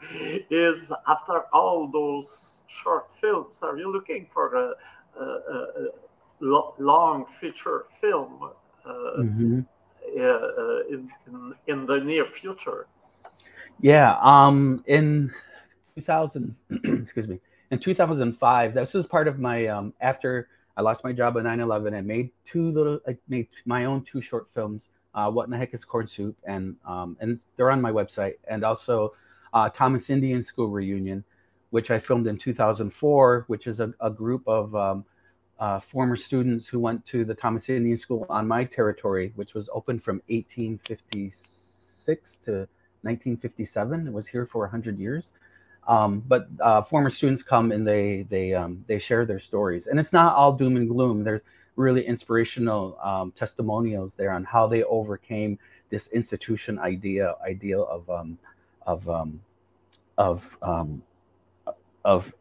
[0.51, 4.75] is after all those short films, are you looking for a,
[5.21, 8.51] a, a long feature film?
[8.85, 9.23] Uh,
[10.17, 12.87] uh, in, in, in the near future?
[13.81, 15.31] Yeah, um, in
[15.97, 16.55] 2000,
[17.03, 17.41] excuse me,
[17.71, 21.93] in 2005, this was part of my um, after I lost my job at 9/11.
[21.95, 24.91] I made two little, I made my own two short films.
[25.13, 26.37] Uh, what in the heck is corn soup?
[26.45, 28.35] And um, and they're on my website.
[28.49, 29.13] And also
[29.53, 31.25] uh, Thomas Indian School reunion,
[31.71, 35.05] which I filmed in 2004, which is a, a group of um,
[35.59, 39.69] uh, former students who went to the Thomas Indian School on my territory, which was
[39.73, 42.53] open from 1856 to
[43.03, 44.07] 1957.
[44.07, 45.33] It was here for 100 years.
[45.89, 49.99] Um, but uh, former students come and they they um, they share their stories, and
[49.99, 51.25] it's not all doom and gloom.
[51.25, 51.41] There's
[51.77, 55.59] really inspirational um, testimonials there on how they overcame
[55.91, 58.39] this institution idea ideal of um,
[58.87, 59.41] of um,
[60.19, 61.03] of um,
[62.05, 62.35] of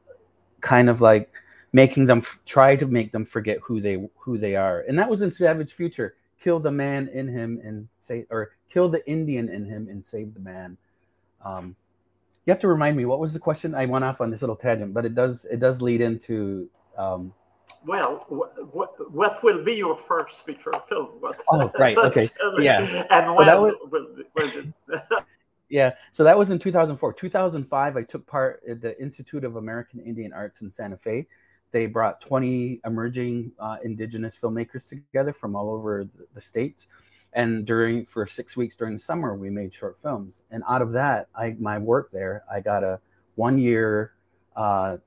[0.59, 1.31] kind of like
[1.71, 4.81] making them try to make them forget who they who they are.
[4.89, 6.15] And that was in savage future.
[6.39, 10.33] Kill the man in him and say or kill the indian in him and save
[10.33, 10.77] the man.
[11.43, 11.75] Um,
[12.47, 14.55] you have to remind me what was the question i went off on this little
[14.55, 17.31] tangent but it does it does lead into um,
[17.85, 21.07] well, what, what will be your first feature film?
[21.19, 21.97] What, oh, right.
[21.97, 22.29] Okay.
[22.59, 23.05] Yeah.
[23.09, 24.99] And when so was, will, will
[25.69, 25.93] yeah.
[26.11, 27.13] So that was in 2004.
[27.13, 31.27] 2005, I took part at the Institute of American Indian Arts in Santa Fe.
[31.71, 36.87] They brought 20 emerging uh, indigenous filmmakers together from all over the, the states.
[37.37, 40.41] And during for six weeks during the summer, we made short films.
[40.49, 42.99] And out of that, I my work there, I got a
[43.35, 44.13] one year
[44.55, 44.97] uh,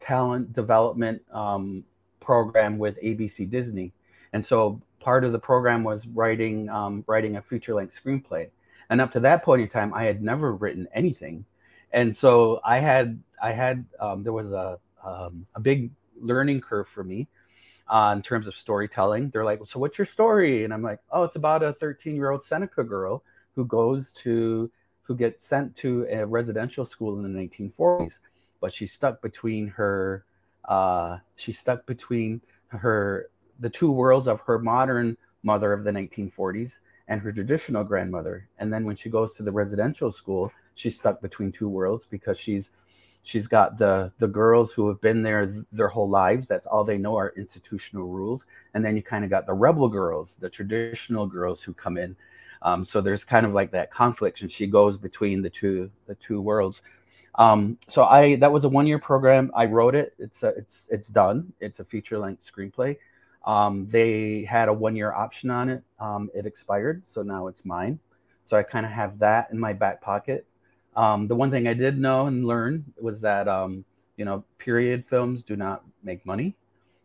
[0.00, 1.84] talent development um,
[2.20, 3.92] program with ABC Disney.
[4.32, 8.48] And so part of the program was writing um, writing a feature length screenplay.
[8.88, 11.44] And up to that point in time, I had never written anything.
[11.92, 16.88] And so I had I had um, there was a um, a big learning curve
[16.88, 17.28] for me
[17.88, 19.30] uh, in terms of storytelling.
[19.30, 20.64] They're like, so what's your story?
[20.64, 23.22] And I'm like, oh, it's about a 13 year old Seneca girl
[23.54, 24.70] who goes to,
[25.02, 28.18] who gets sent to a residential school in the 1940s,
[28.60, 30.24] but she's stuck between her,
[30.66, 33.28] uh, she's stuck between her,
[33.60, 38.48] the two worlds of her modern mother of the 1940s and her traditional grandmother.
[38.58, 42.38] And then when she goes to the residential school, she's stuck between two worlds because
[42.38, 42.70] she's
[43.24, 46.46] She's got the the girls who have been there their whole lives.
[46.46, 48.46] That's all they know are institutional rules.
[48.74, 52.16] And then you kind of got the rebel girls, the traditional girls who come in.
[52.62, 56.14] Um, so there's kind of like that conflict, and she goes between the two the
[56.16, 56.82] two worlds.
[57.36, 59.50] Um, so I that was a one year program.
[59.54, 60.14] I wrote it.
[60.18, 61.52] It's a, it's it's done.
[61.60, 62.96] It's a feature length screenplay.
[63.46, 65.82] Um, they had a one year option on it.
[65.98, 67.98] Um, it expired, so now it's mine.
[68.44, 70.46] So I kind of have that in my back pocket.
[70.96, 73.84] Um, the one thing I did know and learn was that um,
[74.16, 76.54] you know period films do not make money.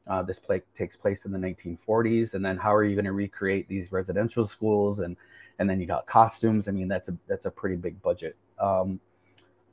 [0.08, 3.12] Uh, this play takes place in the 1940s, and then how are you going to
[3.12, 5.16] recreate these residential schools and
[5.60, 6.68] and then you got costumes.
[6.68, 8.36] I mean, that's a that's a pretty big budget.
[8.60, 9.00] Um,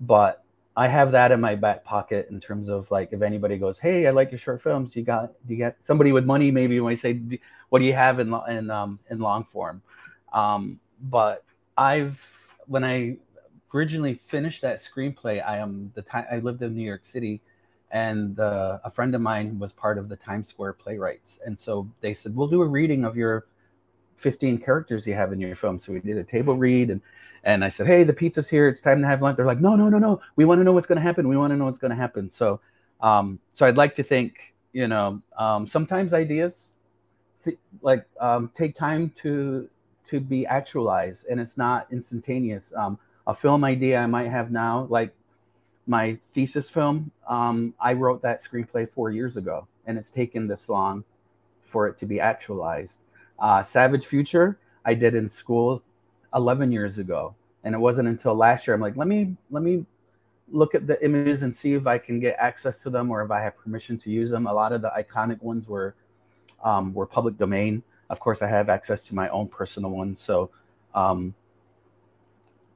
[0.00, 0.44] but
[0.76, 4.06] I have that in my back pocket in terms of like if anybody goes, "Hey,
[4.06, 4.94] I like your short films.
[4.94, 7.20] You got you got somebody with money maybe when I say,
[7.70, 9.80] what do you have in in um, in long form?"
[10.32, 11.44] Um, but
[11.78, 12.20] I've
[12.66, 13.16] when I
[13.74, 17.40] originally finished that screenplay, I am the time I lived in New York City,
[17.90, 21.88] and uh, a friend of mine was part of the Times Square playwrights, and so
[22.00, 23.46] they said we'll do a reading of your
[24.16, 25.78] 15 characters you have in your film.
[25.78, 27.00] So we did a table read, and
[27.44, 28.66] and I said, hey, the pizza's here.
[28.68, 29.36] It's time to have lunch.
[29.36, 30.20] They're like, no, no, no, no.
[30.34, 31.28] We want to know what's going to happen.
[31.28, 32.28] We want to know what's going to happen.
[32.28, 32.60] So,
[33.00, 36.72] um, so I'd like to think, you know, um, sometimes ideas
[37.44, 39.68] th- like um, take time to
[40.06, 42.72] to be actualized, and it's not instantaneous.
[42.76, 45.12] Um, a film idea I might have now, like
[45.86, 50.68] my thesis film, um, I wrote that screenplay four years ago, and it's taken this
[50.68, 51.04] long
[51.60, 53.00] for it to be actualized.
[53.38, 55.82] Uh, Savage Future, I did in school
[56.34, 59.84] 11 years ago, and it wasn't until last year I'm like, let me let me
[60.50, 63.30] look at the images and see if I can get access to them or if
[63.30, 64.46] I have permission to use them.
[64.46, 65.94] A lot of the iconic ones were
[66.64, 67.82] um, were public domain.
[68.08, 70.20] Of course, I have access to my own personal ones.
[70.20, 70.50] So,
[70.94, 71.34] um,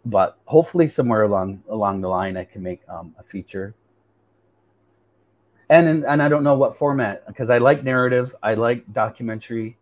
[0.05, 3.75] but hopefully somewhere along along the line, I can make um, a feature.
[5.69, 9.79] And and I don't know what format because I like narrative, I like documentary,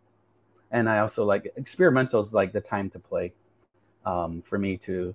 [0.71, 3.33] and I also like experimental is like the time to play
[4.05, 5.14] um, for me to.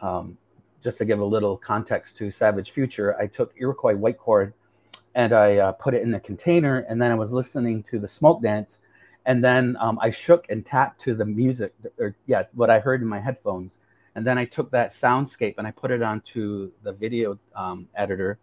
[0.00, 0.38] Um,
[0.82, 4.52] just to give a little context to Savage Future, I took Iroquois white corn
[5.16, 8.06] and I uh, put it in a container, and then I was listening to the
[8.06, 8.80] smoke dance,
[9.24, 13.00] and then um, I shook and tapped to the music, or yeah, what I heard
[13.00, 13.78] in my headphones,
[14.16, 18.38] and then I took that soundscape and I put it onto the video um, editor,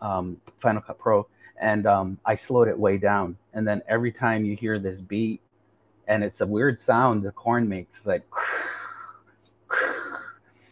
[0.00, 1.26] um, Final Cut Pro,
[1.60, 5.40] and um, I slowed it way down, and then every time you hear this beat,
[6.06, 8.22] and it's a weird sound the corn makes, it's like.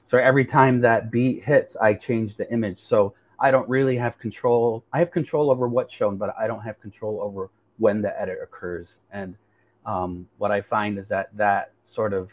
[0.08, 2.78] So every time that beat hits, I change the image.
[2.78, 4.84] So I don't really have control.
[4.92, 8.38] I have control over what's shown, but I don't have control over when the edit
[8.40, 9.00] occurs.
[9.10, 9.36] And
[9.84, 12.30] um, what I find is that that sort of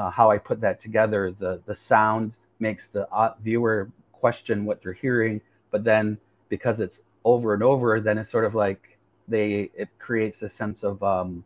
[0.00, 4.82] uh, how I put that together, the the sound makes the uh, viewer question what
[4.82, 6.16] they're hearing, but then
[6.48, 8.96] because it's over and over, then it's sort of like
[9.28, 11.44] they it creates a sense of um,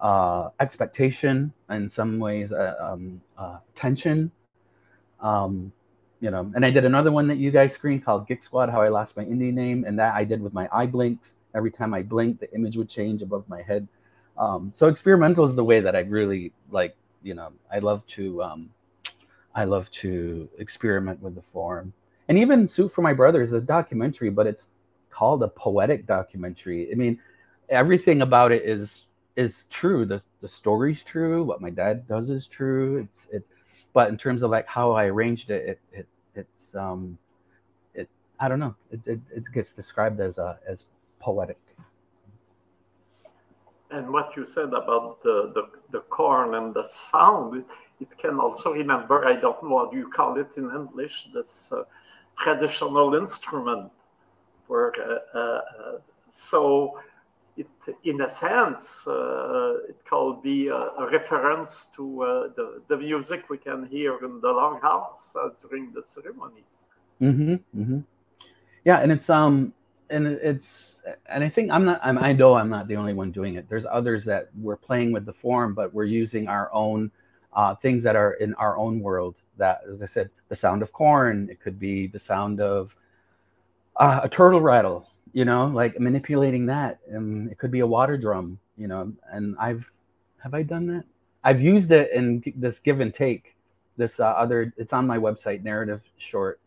[0.00, 4.32] uh, expectation in some ways, uh, um, uh, tension.
[5.20, 5.72] Um,
[6.20, 8.82] you know, and I did another one that you guys screened called Geek Squad, how
[8.82, 11.36] I lost my Indian name, and that I did with my eye blinks.
[11.54, 13.86] Every time I blinked, the image would change above my head.
[14.36, 16.96] Um, so experimental is the way that I really like.
[17.26, 18.70] You know, I love to, um,
[19.52, 21.92] I love to experiment with the form,
[22.28, 24.68] and even Soup for My Brother is a documentary, but it's
[25.10, 26.88] called a poetic documentary.
[26.92, 27.18] I mean,
[27.68, 30.04] everything about it is is true.
[30.06, 31.42] The the story's true.
[31.42, 32.98] What my dad does is true.
[32.98, 33.48] It's it's
[33.92, 36.06] but in terms of like how I arranged it, it, it
[36.36, 37.18] it's um,
[37.94, 38.08] it
[38.38, 38.76] I don't know.
[38.92, 40.84] It, it, it gets described as a as
[41.18, 41.58] poetic.
[43.90, 47.64] And what you said about the, the, the corn and the sound,
[48.00, 51.84] it can also remember, I don't know what you call it in English, this uh,
[52.38, 53.90] traditional instrument.
[54.66, 54.92] Where,
[55.34, 55.60] uh, uh,
[56.28, 56.98] so
[57.56, 57.68] it,
[58.02, 63.48] in a sense, uh, it could be a, a reference to uh, the, the music
[63.48, 66.64] we can hear in the longhouse uh, during the ceremonies.
[67.22, 68.00] Mm-hmm, mm-hmm.
[68.84, 69.72] Yeah, and it's um,
[70.10, 72.00] and it's and I think I'm not.
[72.02, 73.68] I'm, I know I'm not the only one doing it.
[73.68, 77.10] There's others that we're playing with the form, but we're using our own
[77.52, 79.36] uh, things that are in our own world.
[79.56, 81.48] That, as I said, the sound of corn.
[81.50, 82.94] It could be the sound of
[83.96, 86.98] uh, a turtle rattle you know, like manipulating that.
[87.10, 89.92] And it could be a water drum, you know, and I've,
[90.38, 91.04] have I done that?
[91.44, 93.54] I've used it in this give and take,
[93.98, 96.58] this uh, other, it's on my website, narrative short,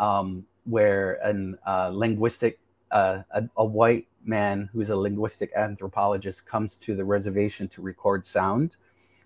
[0.00, 2.58] um, where an uh, linguistic,
[2.90, 8.26] uh, a, a white man who's a linguistic anthropologist comes to the reservation to record
[8.26, 8.76] sound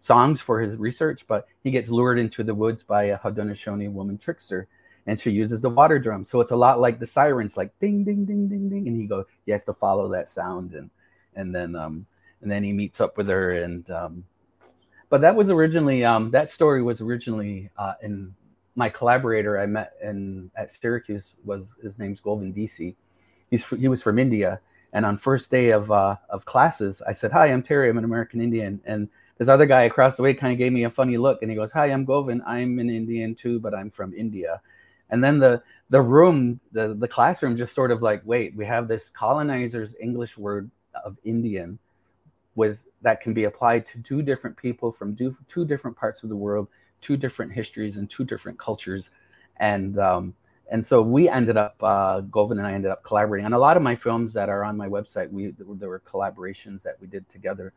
[0.01, 4.19] songs for his research, but he gets lured into the woods by a Haudenosaunee woman
[4.19, 4.69] trickster
[5.07, 6.25] and she uses the water drum.
[6.25, 9.07] So it's a lot like the sirens, like ding, ding, ding, ding, ding, and he
[9.07, 10.91] goes, he has to follow that sound, and
[11.35, 12.07] and then um
[12.41, 14.25] and then he meets up with her, and um,
[15.09, 18.35] but that was originally um that story was originally uh, in
[18.75, 22.95] my collaborator I met in at Syracuse was his name's Govind DC.
[23.53, 24.61] He's he was from India,
[24.93, 27.89] and on first day of uh, of classes, I said, "Hi, I'm Terry.
[27.89, 30.85] I'm an American Indian," and this other guy across the way kind of gave me
[30.85, 32.43] a funny look, and he goes, "Hi, I'm Govind.
[32.47, 34.61] I'm an Indian too, but I'm from India."
[35.13, 38.89] and then the the room the the classroom just sort of like wait we have
[38.89, 40.69] this colonizer's english word
[41.05, 41.79] of indian
[42.57, 46.29] with that can be applied to two different people from two, two different parts of
[46.29, 46.67] the world
[47.01, 49.11] two different histories and two different cultures
[49.59, 50.35] and um,
[50.73, 53.77] and so we ended up uh, Govind and I ended up collaborating on a lot
[53.77, 55.31] of my films that are on my website.
[55.31, 57.73] We there were collaborations that we did together,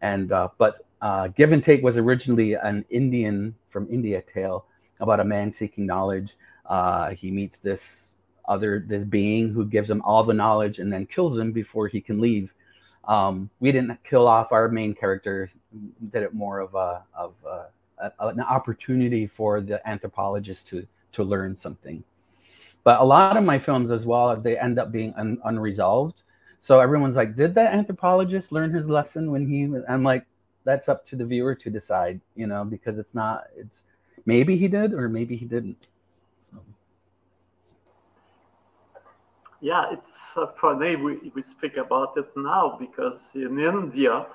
[0.00, 4.66] and uh, but uh, Give and Take was originally an Indian from India tale
[5.00, 6.36] about a man seeking knowledge
[6.66, 8.16] uh, he meets this
[8.48, 12.00] other this being who gives him all the knowledge and then kills him before he
[12.00, 12.52] can leave.
[13.04, 15.50] Um, we didn't kill off our main character;
[16.10, 17.66] did it more of a of a,
[18.18, 22.02] a, an opportunity for the anthropologist to to learn something.
[22.84, 26.22] But a lot of my films as well, they end up being un, unresolved.
[26.60, 30.26] So everyone's like, "Did that anthropologist learn his lesson when he?" I'm like,
[30.64, 33.44] "That's up to the viewer to decide," you know, because it's not.
[33.56, 33.84] It's
[34.26, 35.88] maybe he did or maybe he didn't.
[39.62, 44.26] yeah, it's funny we, we speak about it now because in India,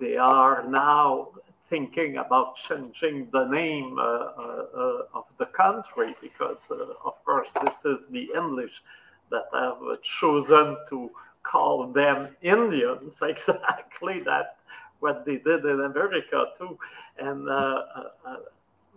[0.00, 1.28] they are now
[1.68, 7.52] thinking about changing the name uh, uh, uh of the country because, uh, of course,
[7.64, 8.82] this is the English
[9.30, 11.10] that have chosen to
[11.42, 13.22] call them Indians.
[13.22, 14.56] Exactly that
[15.00, 16.78] what they did in America too,
[17.18, 17.82] and uh,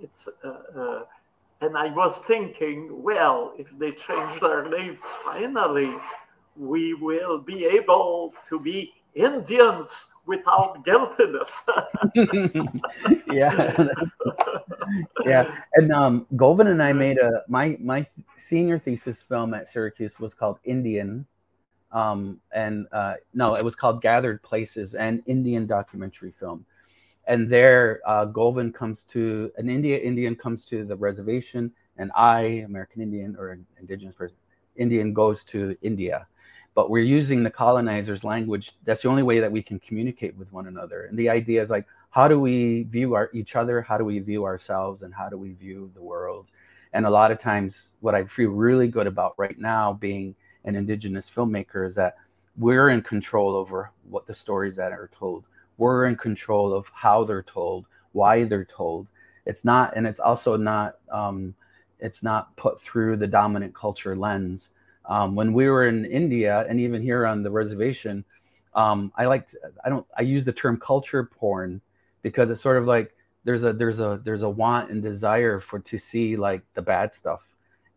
[0.01, 0.27] it's.
[1.63, 5.93] and I was thinking, well, if they change their names finally,
[6.57, 11.67] we will be able to be Indians without guiltiness.
[13.31, 13.87] yeah,
[15.25, 15.55] yeah.
[15.75, 18.05] And um, Govind and I made a my my
[18.37, 21.25] senior thesis film at Syracuse was called Indian,
[21.91, 26.65] um, and uh, no, it was called Gathered Places, an Indian documentary film.
[27.27, 32.63] And there, uh, Govind comes to an India Indian comes to the reservation, and I,
[32.65, 34.37] American Indian or Indigenous person,
[34.75, 36.27] Indian goes to India
[36.73, 38.73] but we're using the colonizers language.
[38.85, 41.05] That's the only way that we can communicate with one another.
[41.05, 43.81] And the idea is like how do we view our each other?
[43.81, 45.01] How do we view ourselves?
[45.01, 46.47] And how do we view the world?
[46.93, 50.75] And a lot of times what i feel really good about right now being an
[50.75, 52.17] indigenous filmmaker is that
[52.57, 55.45] we're in control over what the stories that are told.
[55.77, 59.07] We're in control of how they're told why they're told.
[59.45, 61.55] It's not and it's also not um,
[61.99, 64.69] it's not put through the dominant culture lens
[65.05, 68.23] um, when we were in India and even here on the reservation,
[68.73, 69.49] um, I like
[69.83, 71.81] I don't I use the term culture porn
[72.21, 75.79] because it's sort of like there's a there's a there's a want and desire for
[75.79, 77.43] to see like the bad stuff,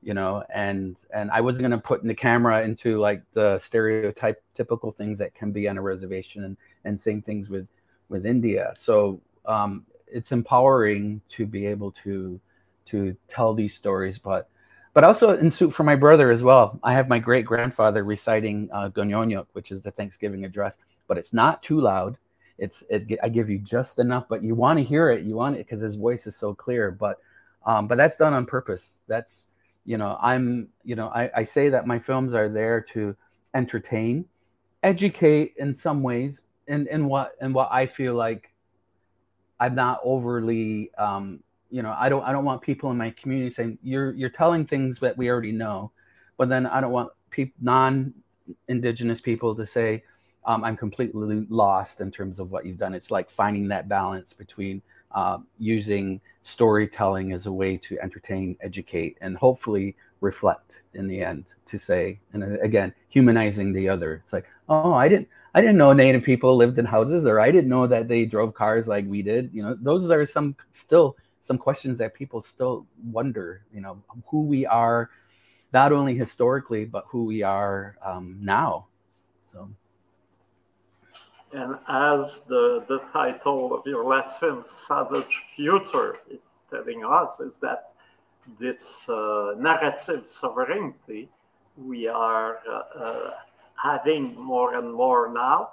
[0.02, 4.42] you know, and and I wasn't gonna put in the camera into like the stereotype
[4.55, 7.68] typical things that can be on a reservation and and same things with
[8.09, 8.72] with India.
[8.78, 12.40] So um, it's empowering to be able to
[12.86, 14.48] to tell these stories, but
[14.95, 16.78] but also in soup for my brother as well.
[16.82, 20.78] I have my great grandfather reciting uh, Gonyonyuk, which is the Thanksgiving address,
[21.09, 22.16] but it's not too loud.
[22.59, 25.24] It's it, I give you just enough, but you want to hear it.
[25.24, 26.92] You want it because his voice is so clear.
[26.92, 27.18] But
[27.66, 28.92] um, but that's done on purpose.
[29.09, 29.49] That's
[29.84, 33.16] you know I'm you know I, I say that my films are there to
[33.55, 34.24] entertain,
[34.84, 38.53] educate in some ways, in in what in what I feel like
[39.59, 41.42] I'm not overly um,
[41.75, 44.64] you know i don't i don't want people in my community saying you're you're telling
[44.64, 45.91] things that we already know.
[46.39, 48.14] But then i don't want people non
[48.68, 50.05] indigenous people to say
[50.47, 52.95] um, i'm completely lost in terms of what you've done.
[52.95, 59.18] It's like finding that balance between uh, using storytelling as a way to entertain educate
[59.20, 64.14] and hopefully reflect in the end to say and again humanizing the other.
[64.22, 67.51] It's like oh i didn't i didn't know native people lived in houses or i
[67.51, 69.51] didn't know that they drove cars like we did.
[69.53, 74.40] You know those are some still some questions that people still wonder, you know, who
[74.40, 75.11] we are,
[75.74, 78.86] not only historically, but who we are um, now.
[79.53, 79.68] So.
[81.53, 87.92] And as the, the title of your film, Savage Future, is telling us, is that
[88.59, 91.28] this uh, narrative sovereignty
[91.76, 93.30] we are uh, uh,
[93.74, 95.68] having more and more now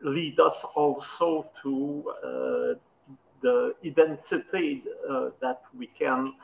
[0.00, 2.75] lead us also to uh,
[3.86, 6.34] identity uh, that we can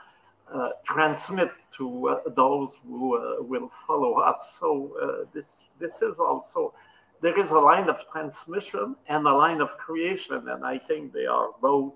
[0.53, 4.57] uh, transmit to uh, those who will follow us.
[4.61, 6.75] So this this is also
[7.21, 11.27] there is a line of transmission and a line of creation, and I think they
[11.27, 11.95] are both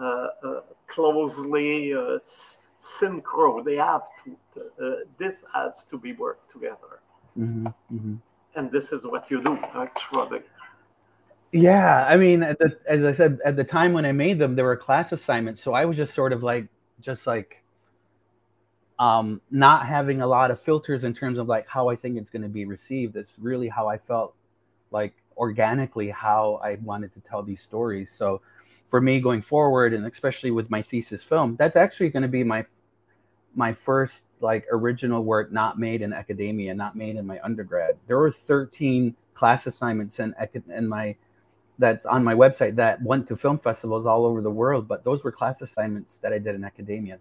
[0.00, 2.18] uh, uh, closely uh,
[2.80, 3.64] synchro.
[3.64, 4.36] They have to.
[5.18, 7.00] this has to be worked together,
[7.38, 8.14] mm-hmm, mm-hmm.
[8.54, 10.40] and this is what you do actually.
[11.52, 14.64] Yeah, I mean, the, as I said, at the time when I made them, there
[14.64, 16.68] were class assignments, so I was just sort of like,
[17.00, 17.62] just like,
[18.98, 22.30] um, not having a lot of filters in terms of like how I think it's
[22.30, 23.16] going to be received.
[23.16, 24.34] It's really how I felt,
[24.90, 28.10] like organically how I wanted to tell these stories.
[28.10, 28.42] So,
[28.88, 32.44] for me going forward, and especially with my thesis film, that's actually going to be
[32.44, 32.64] my
[33.54, 37.96] my first like original work not made in academia, not made in my undergrad.
[38.06, 40.34] There were 13 class assignments in
[40.74, 41.16] in my
[41.80, 45.24] that's on my website that went to film festivals all over the world, but those
[45.24, 47.18] were class assignments that I did in academia.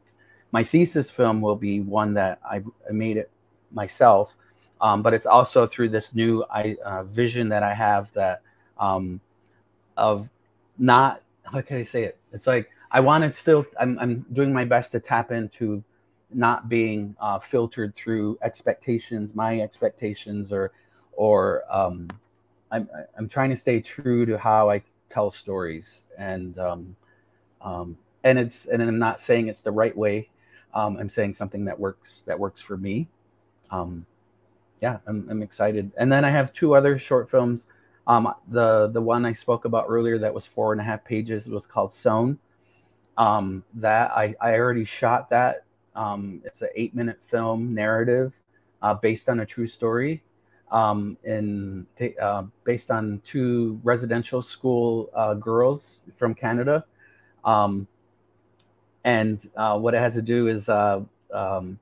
[0.51, 2.57] My thesis film will be one that I,
[2.88, 3.32] I made it
[3.72, 4.36] myself,
[4.82, 8.41] um, but it's also through this new I, uh, vision that I have that
[8.78, 9.22] um,
[9.97, 10.30] of
[10.78, 12.18] not how can I say it?
[12.32, 13.66] It's like I want to still.
[13.80, 15.84] I'm, I'm doing my best to tap into
[16.32, 20.72] not being uh, filtered through expectations, my expectations, or
[21.14, 22.07] or um,
[22.72, 26.95] I'm I'm trying to stay true to how I tell stories, and um,
[27.61, 30.30] um, and it's and I'm not saying it's the right way.
[30.74, 33.09] Um, I'm saying something that works that works for me.
[33.72, 34.05] Um,
[34.82, 35.91] yeah, I'm, I'm excited.
[35.97, 37.65] And then I have two other short films
[38.07, 41.47] Um, the the one I spoke about earlier that was four and a half pages
[41.47, 42.39] was called Sewn.
[43.17, 45.65] Um, that I, I already shot that.
[45.95, 48.41] Um, it's an eight minute film narrative
[48.82, 50.24] uh, based on a true story
[50.72, 51.86] um, in
[52.22, 56.86] uh, based on two residential school uh, girls from Canada.
[57.43, 57.88] Um,
[59.03, 61.01] and uh, what it has to do is uh,
[61.34, 61.80] um,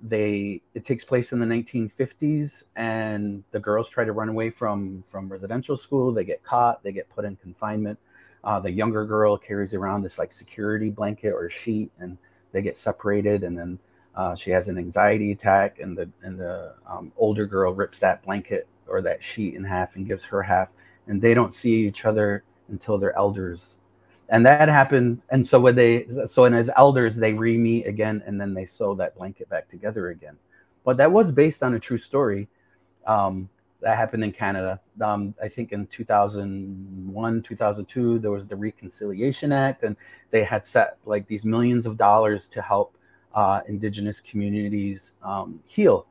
[0.00, 5.02] they it takes place in the 1950s, and the girls try to run away from
[5.02, 6.12] from residential school.
[6.12, 6.82] They get caught.
[6.82, 7.98] They get put in confinement.
[8.44, 12.16] Uh, the younger girl carries around this like security blanket or sheet, and
[12.52, 13.78] they get separated, and then
[14.14, 18.22] uh, she has an anxiety attack, and the and the um, older girl rips that
[18.22, 20.72] blanket or that sheet in half and gives her half,
[21.06, 23.78] and they don't see each other until they're elders,
[24.28, 25.22] and that happened.
[25.30, 28.66] And so when they so and as elders they re meet again, and then they
[28.66, 30.36] sew that blanket back together again.
[30.84, 32.48] But that was based on a true story.
[33.06, 33.48] Um,
[33.80, 34.80] that happened in Canada.
[35.00, 39.96] Um, I think in 2001, 2002, there was the Reconciliation Act, and
[40.30, 42.96] they had set like these millions of dollars to help
[43.34, 46.06] uh, indigenous communities um, heal.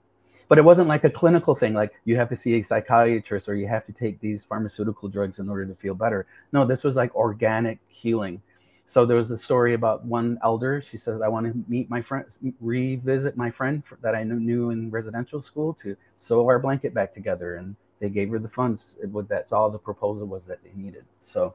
[0.47, 3.55] But it wasn't like a clinical thing, like you have to see a psychiatrist or
[3.55, 6.27] you have to take these pharmaceutical drugs in order to feel better.
[6.51, 8.41] No, this was like organic healing.
[8.85, 10.81] So there was a story about one elder.
[10.81, 12.25] She says, "I want to meet my friend,
[12.59, 17.55] revisit my friend that I knew in residential school to sew our blanket back together."
[17.55, 18.97] And they gave her the funds.
[19.01, 21.05] It, that's all the proposal was that they needed.
[21.21, 21.53] So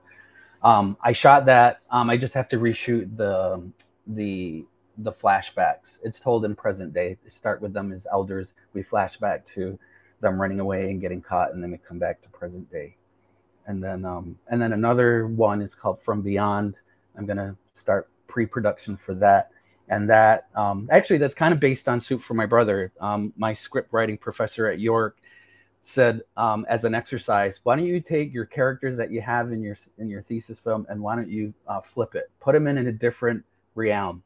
[0.63, 1.81] um, I shot that.
[1.91, 3.63] Um, I just have to reshoot the
[4.07, 4.65] the
[4.99, 5.99] the flashbacks.
[6.03, 7.17] It's told in present day.
[7.23, 8.55] They start with them as elders.
[8.73, 9.79] We flash back to
[10.21, 12.97] them running away and getting caught, and then we come back to present day.
[13.67, 16.79] And then um, and then another one is called From Beyond.
[17.17, 19.51] I'm gonna start pre-production for that.
[19.89, 22.93] And that um, actually that's kind of based on Soup for My Brother.
[23.01, 25.19] Um, my script writing professor at York
[25.83, 29.63] said um, as an exercise, why don't you take your characters that you have in
[29.63, 32.79] your in your thesis film and why don't you uh, flip it, put them in,
[32.79, 33.45] in a different
[33.75, 34.23] realm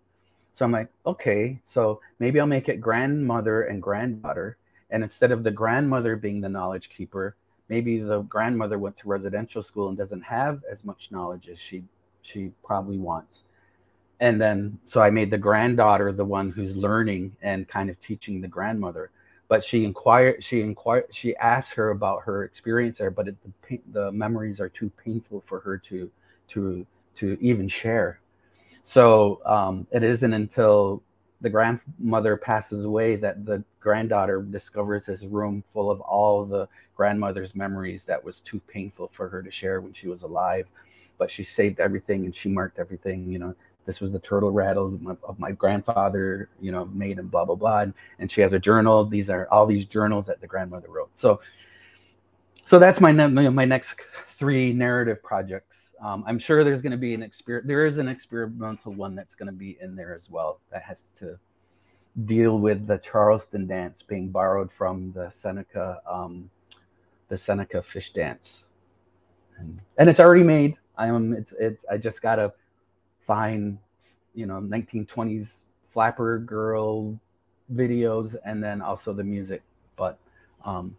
[0.54, 4.56] so I'm like, okay, so maybe I'll make it grandmother and granddaughter.
[4.90, 7.36] And instead of the grandmother being the knowledge keeper,
[7.68, 11.84] maybe the grandmother went to residential school and doesn't have as much knowledge as she
[12.22, 13.44] she probably wants.
[14.18, 18.40] And then so I made the granddaughter the one who's learning and kind of teaching
[18.40, 19.10] the grandmother.
[19.48, 23.80] But she inquired, she inquired, she asked her about her experience there, but it, the,
[23.92, 26.10] the memories are too painful for her to
[26.48, 26.86] to
[27.16, 28.19] to even share
[28.90, 31.00] so um, it isn't until
[31.42, 36.66] the grandmother passes away that the granddaughter discovers this room full of all the
[36.96, 40.66] grandmother's memories that was too painful for her to share when she was alive.
[41.18, 43.30] But she saved everything and she marked everything.
[43.30, 43.54] You know,
[43.86, 47.82] this was the turtle rattle of my grandfather, you know, made and blah blah blah.
[47.82, 49.04] And, and she has a journal.
[49.04, 51.10] These are all these journals that the grandmother wrote.
[51.14, 51.40] So
[52.64, 55.89] so that's my my next three narrative projects.
[56.00, 59.34] Um, I'm sure there's going to be an exper- there is an experimental one that's
[59.34, 61.38] going to be in there as well that has to
[62.24, 66.50] deal with the Charleston dance being borrowed from the Seneca um,
[67.28, 68.64] the Seneca fish dance,
[69.58, 70.76] and, and it's already made.
[70.96, 72.52] I am it's it's I just gotta
[73.20, 73.78] find
[74.34, 77.18] you know 1920s flapper girl
[77.74, 79.62] videos and then also the music,
[79.96, 80.18] but
[80.64, 80.96] um,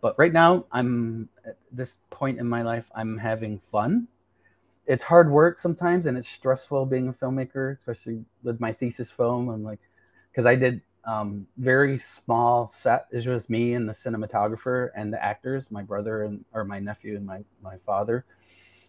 [0.00, 4.08] but right now, I'm at this point in my life, I'm having fun.
[4.86, 9.48] It's hard work sometimes, and it's stressful being a filmmaker, especially with my thesis film.
[9.48, 9.78] I'm like,
[10.30, 13.06] because I did um, very small set.
[13.10, 17.16] It was me and the cinematographer and the actors, my brother and or my nephew
[17.16, 18.24] and my my father.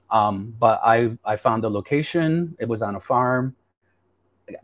[0.09, 2.55] Um, but I I found a location.
[2.59, 3.55] It was on a farm.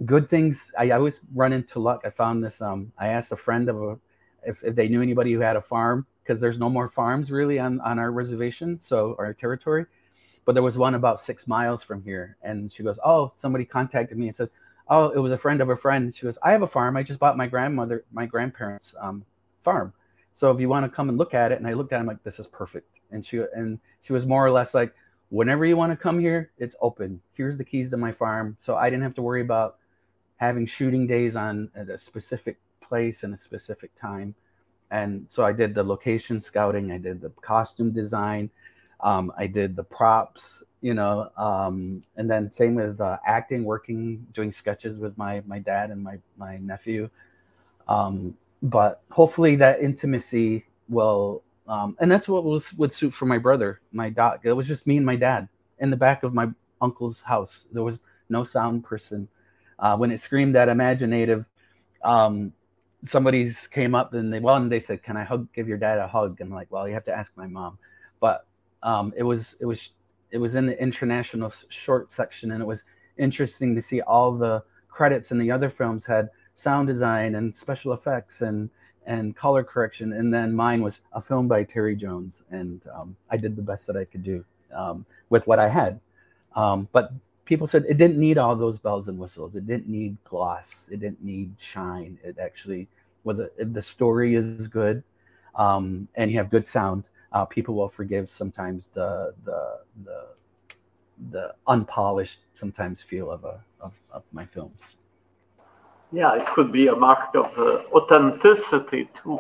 [0.06, 0.74] Good things.
[0.78, 2.02] I always run into luck.
[2.06, 2.62] I found this.
[2.62, 4.00] Um, I asked a friend of a
[4.44, 7.58] if, if they knew anybody who had a farm because there's no more farms really
[7.58, 9.86] on, on our reservation, so our territory.
[10.44, 12.38] But there was one about six miles from here.
[12.42, 14.50] And she goes, Oh, somebody contacted me and says,
[14.90, 16.14] Oh, it was a friend of a friend.
[16.14, 16.98] She goes, I have a farm.
[16.98, 19.26] I just bought my grandmother, my grandparents' um,
[19.62, 19.94] farm.
[20.34, 22.08] So if you want to come and look at it, and I looked at him
[22.08, 23.00] like, this is perfect.
[23.12, 24.94] And she and she was more or less like,
[25.30, 27.22] whenever you want to come here, it's open.
[27.34, 28.58] Here's the keys to my farm.
[28.60, 29.78] So I didn't have to worry about
[30.38, 34.36] having shooting days on at a specific place and a specific time
[34.92, 38.50] and so I did the location scouting, I did the costume design,
[39.02, 44.26] um, I did the props, you know, um, and then same with uh, acting, working,
[44.34, 47.10] doing sketches with my my dad and my my nephew.
[47.88, 53.38] Um, but hopefully that intimacy will, um, and that's what was with Soup for my
[53.38, 54.42] brother, my doc.
[54.44, 55.48] It was just me and my dad
[55.80, 56.50] in the back of my
[56.82, 57.66] uncle's house.
[57.72, 59.28] There was no sound person.
[59.80, 61.46] Uh, when it screamed that imagineNATIVE,
[62.04, 62.52] um,
[63.04, 66.00] somebody's came up and they well and they said can i hug give your dad
[66.00, 67.78] a hug and I'm like well you have to ask my mom
[68.20, 68.48] but
[68.84, 69.92] um, it was it was
[70.32, 72.84] it was in the international short section, and it was
[73.18, 77.94] interesting to see all the credits in the other films had sound design and special
[77.94, 78.70] effects and
[79.06, 83.38] and color correction, and then mine was a film by Terry Jones, and um, I
[83.38, 84.44] did the best that I could do
[84.76, 86.00] um, with what I had.
[86.56, 87.12] Um, but
[87.48, 89.56] people said it didn't need all those bells and whistles.
[89.56, 90.90] It didn't need gloss.
[90.92, 92.20] It didn't need shine.
[92.24, 92.88] It actually
[93.24, 95.02] was a, if the story is good
[95.56, 100.28] um, and you have good sound, uh, people will forgive sometimes the the the
[101.32, 104.82] the unpolished sometimes feel of a of, of my films.
[106.12, 109.40] Yeah, it could be a mark of uh, authenticity too.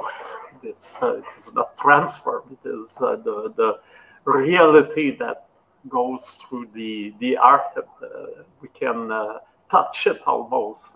[0.63, 2.43] This uh, it's not transfer.
[2.51, 3.79] It is uh, the the
[4.25, 5.46] reality that
[5.89, 7.73] goes through the the art.
[7.77, 10.95] Uh, we can uh, touch it almost.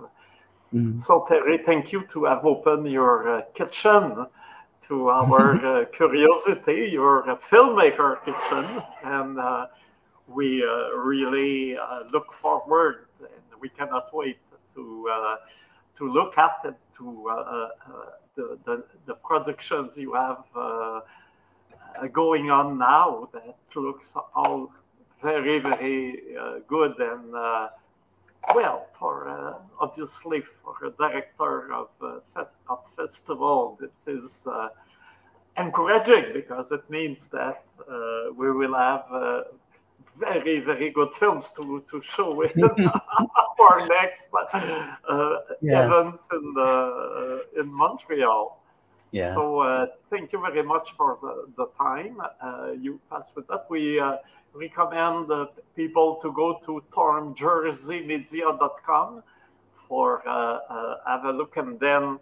[0.73, 0.99] Mm.
[0.99, 4.25] So Terry, thank you to have opened your uh, kitchen
[4.87, 6.89] to our curiosity.
[6.91, 9.39] You're a filmmaker kitchen, and
[10.27, 10.63] we
[10.95, 11.77] really
[12.11, 14.37] look forward and we cannot wait
[14.75, 15.35] to uh,
[15.97, 17.69] to look at it, to uh, uh,
[18.35, 20.43] the, the, the productions you have
[22.13, 24.71] going on now that looks all
[25.21, 26.23] very very
[26.67, 27.33] good and
[28.55, 34.69] well for uh, obviously for a director of uh, fest- of festival this is uh,
[35.57, 37.63] encouraging because it means that
[38.35, 39.03] we will have
[40.17, 42.63] very, very good films to, to show in
[43.59, 45.85] our next uh, yeah.
[45.85, 48.61] events in, the, in Montreal.
[49.11, 49.33] Yeah.
[49.33, 53.65] So uh, thank you very much for the, the time uh, you passed with that.
[53.69, 54.19] We uh,
[54.53, 55.29] recommend
[55.75, 59.23] people to go to tornjerseymedia.com
[59.87, 62.19] for uh, uh, have a look and then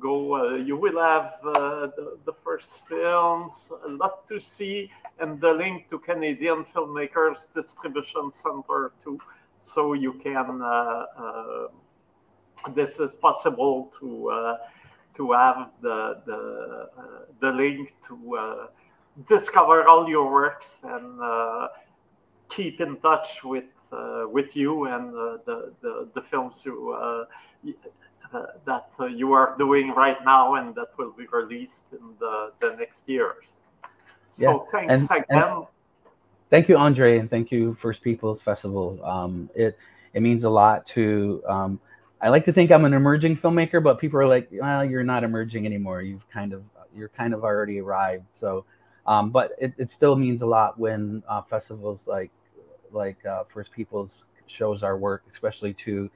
[0.00, 0.34] go.
[0.34, 5.88] Uh, you will have the, the, first films, a lot to see, and the link
[5.90, 9.20] to Canadian Filmmakers Distribution Center too.
[9.58, 10.60] So you can.
[12.74, 14.56] This is possible to
[15.14, 18.68] to have the the uh, the link to
[19.28, 21.20] discover all your works and
[22.48, 23.64] keep in touch with
[24.30, 27.26] with you and the, the the films you
[28.64, 32.74] that uh, you are doing right now and that will be released in the, the
[32.76, 33.56] next years.
[34.28, 34.86] So yeah.
[34.86, 35.42] thanks and, again.
[35.42, 35.66] And
[36.50, 38.98] thank you, André, and thank you, First Peoples Festival.
[39.04, 39.78] Um, it
[40.12, 41.42] it means a lot to.
[41.48, 41.80] Um,
[42.20, 45.24] I like to think I'm an emerging filmmaker, but people are like, "Well, you're not
[45.24, 46.02] emerging anymore.
[46.02, 46.62] You've kind of
[46.94, 48.64] you're kind of already arrived." So,
[49.06, 52.30] um, but it, it still means a lot when uh, festivals like
[52.92, 56.10] like uh, First Peoples shows our work, especially to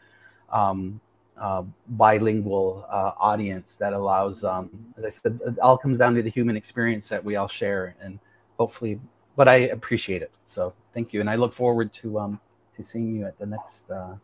[0.50, 1.00] um,
[1.36, 6.22] uh, bilingual uh, audience that allows, um, as I said, it all comes down to
[6.22, 8.18] the human experience that we all share, and
[8.58, 9.00] hopefully,
[9.36, 10.30] but I appreciate it.
[10.46, 12.40] So thank you, and I look forward to um,
[12.76, 14.14] to seeing you at the next uh,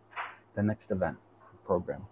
[0.55, 1.19] the next event
[1.65, 2.07] program.